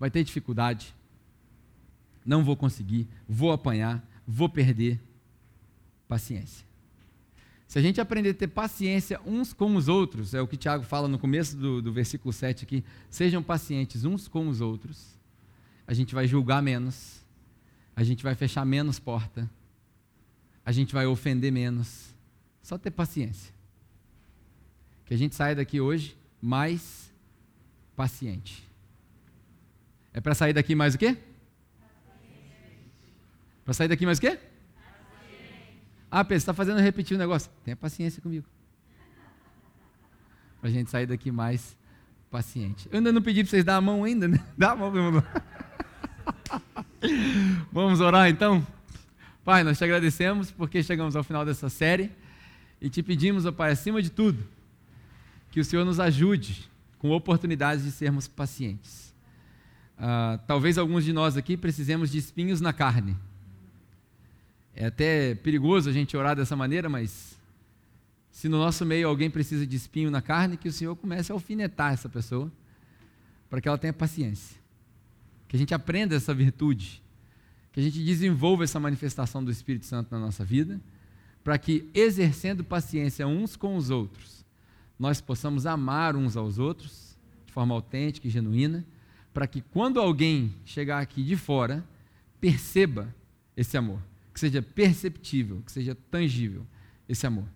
[0.00, 0.94] vai ter dificuldade.
[2.24, 4.98] Não vou conseguir, vou apanhar, vou perder
[6.12, 6.66] paciência.
[7.66, 10.84] Se a gente aprender a ter paciência uns com os outros, é o que Tiago
[10.84, 15.18] fala no começo do, do versículo 7 aqui, sejam pacientes uns com os outros,
[15.86, 17.24] a gente vai julgar menos,
[17.96, 19.50] a gente vai fechar menos porta,
[20.66, 22.14] a gente vai ofender menos.
[22.62, 23.54] Só ter paciência.
[25.06, 27.10] Que a gente saia daqui hoje mais
[27.96, 28.70] paciente.
[30.12, 31.16] É para sair daqui mais o quê?
[33.64, 34.51] Para sair daqui mais o quê?
[36.14, 37.50] Ah, Pedro, você está fazendo repetir o negócio.
[37.64, 38.44] Tenha paciência comigo.
[40.60, 41.74] Para a gente sair daqui mais
[42.30, 42.86] paciente.
[42.92, 44.38] Eu ainda não pedi para vocês dar a mão ainda, né?
[44.56, 45.24] Dá a mão, meu irmão.
[47.72, 48.64] Vamos orar então?
[49.42, 52.12] Pai, nós te agradecemos porque chegamos ao final dessa série
[52.78, 54.46] e te pedimos, ó Pai, acima de tudo,
[55.50, 59.14] que o Senhor nos ajude com oportunidades de sermos pacientes.
[59.96, 63.16] Uh, talvez alguns de nós aqui precisemos de espinhos na carne
[64.74, 67.38] é até perigoso a gente orar dessa maneira, mas
[68.30, 71.34] se no nosso meio alguém precisa de espinho na carne, que o Senhor comece a
[71.34, 72.50] alfinetar essa pessoa,
[73.50, 74.56] para que ela tenha paciência.
[75.46, 77.02] Que a gente aprenda essa virtude,
[77.70, 80.80] que a gente desenvolva essa manifestação do Espírito Santo na nossa vida,
[81.44, 84.46] para que, exercendo paciência uns com os outros,
[84.98, 88.86] nós possamos amar uns aos outros de forma autêntica e genuína,
[89.34, 91.84] para que quando alguém chegar aqui de fora,
[92.40, 93.14] perceba
[93.54, 94.00] esse amor
[94.32, 96.66] que seja perceptível, que seja tangível
[97.08, 97.46] esse amor.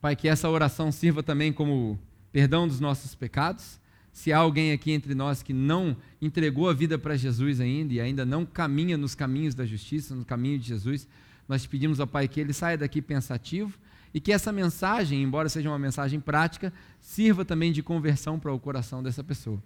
[0.00, 1.98] Pai, que essa oração sirva também como
[2.32, 3.80] perdão dos nossos pecados.
[4.12, 8.00] Se há alguém aqui entre nós que não entregou a vida para Jesus ainda e
[8.00, 11.06] ainda não caminha nos caminhos da justiça, no caminho de Jesus,
[11.48, 13.78] nós te pedimos ao Pai que ele saia daqui pensativo
[14.14, 18.58] e que essa mensagem, embora seja uma mensagem prática, sirva também de conversão para o
[18.58, 19.62] coração dessa pessoa.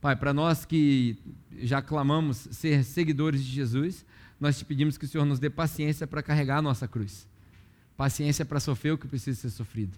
[0.00, 1.16] Pai, para nós que
[1.60, 4.04] já clamamos ser seguidores de Jesus,
[4.42, 7.28] nós te pedimos que o Senhor nos dê paciência para carregar a nossa cruz.
[7.96, 9.96] Paciência para sofrer o que precisa ser sofrido.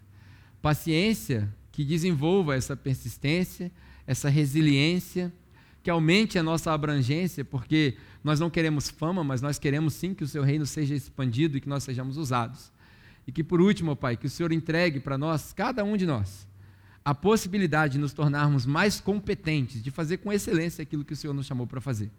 [0.61, 3.73] Paciência que desenvolva essa persistência,
[4.07, 5.33] essa resiliência,
[5.83, 10.23] que aumente a nossa abrangência, porque nós não queremos fama, mas nós queremos sim que
[10.23, 12.71] o seu reino seja expandido e que nós sejamos usados.
[13.27, 16.47] E que por último, Pai, que o Senhor entregue para nós, cada um de nós,
[17.03, 21.33] a possibilidade de nos tornarmos mais competentes, de fazer com excelência aquilo que o Senhor
[21.33, 22.11] nos chamou para fazer.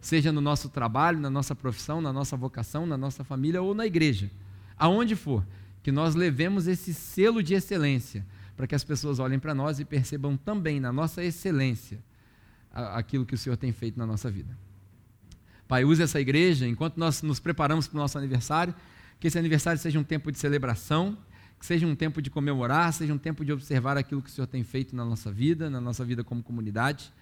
[0.00, 3.86] Seja no nosso trabalho, na nossa profissão, na nossa vocação, na nossa família ou na
[3.86, 4.30] igreja.
[4.76, 5.44] Aonde for,
[5.82, 8.24] que nós levemos esse selo de excelência,
[8.56, 12.02] para que as pessoas olhem para nós e percebam também na nossa excelência
[12.72, 14.56] aquilo que o Senhor tem feito na nossa vida.
[15.66, 18.74] Pai, use essa igreja enquanto nós nos preparamos para o nosso aniversário,
[19.20, 21.16] que esse aniversário seja um tempo de celebração,
[21.58, 24.46] que seja um tempo de comemorar, seja um tempo de observar aquilo que o Senhor
[24.46, 27.12] tem feito na nossa vida, na nossa vida como comunidade,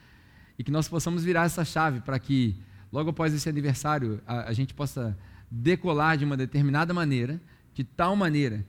[0.59, 2.57] e que nós possamos virar essa chave para que,
[2.93, 5.17] logo após esse aniversário, a, a gente possa
[5.51, 7.41] decolar de uma determinada maneira,
[7.75, 8.65] de tal maneira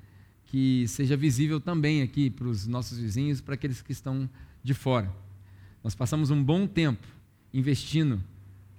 [0.45, 4.29] que seja visível também aqui para os nossos vizinhos, para aqueles que estão
[4.63, 5.13] de fora.
[5.83, 7.05] Nós passamos um bom tempo
[7.53, 8.21] investindo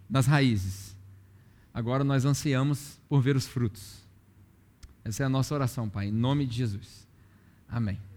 [0.09, 0.97] nas raízes.
[1.73, 4.03] Agora nós ansiamos por ver os frutos.
[5.05, 7.07] Essa é a nossa oração, Pai, em nome de Jesus.
[7.69, 8.08] Amém.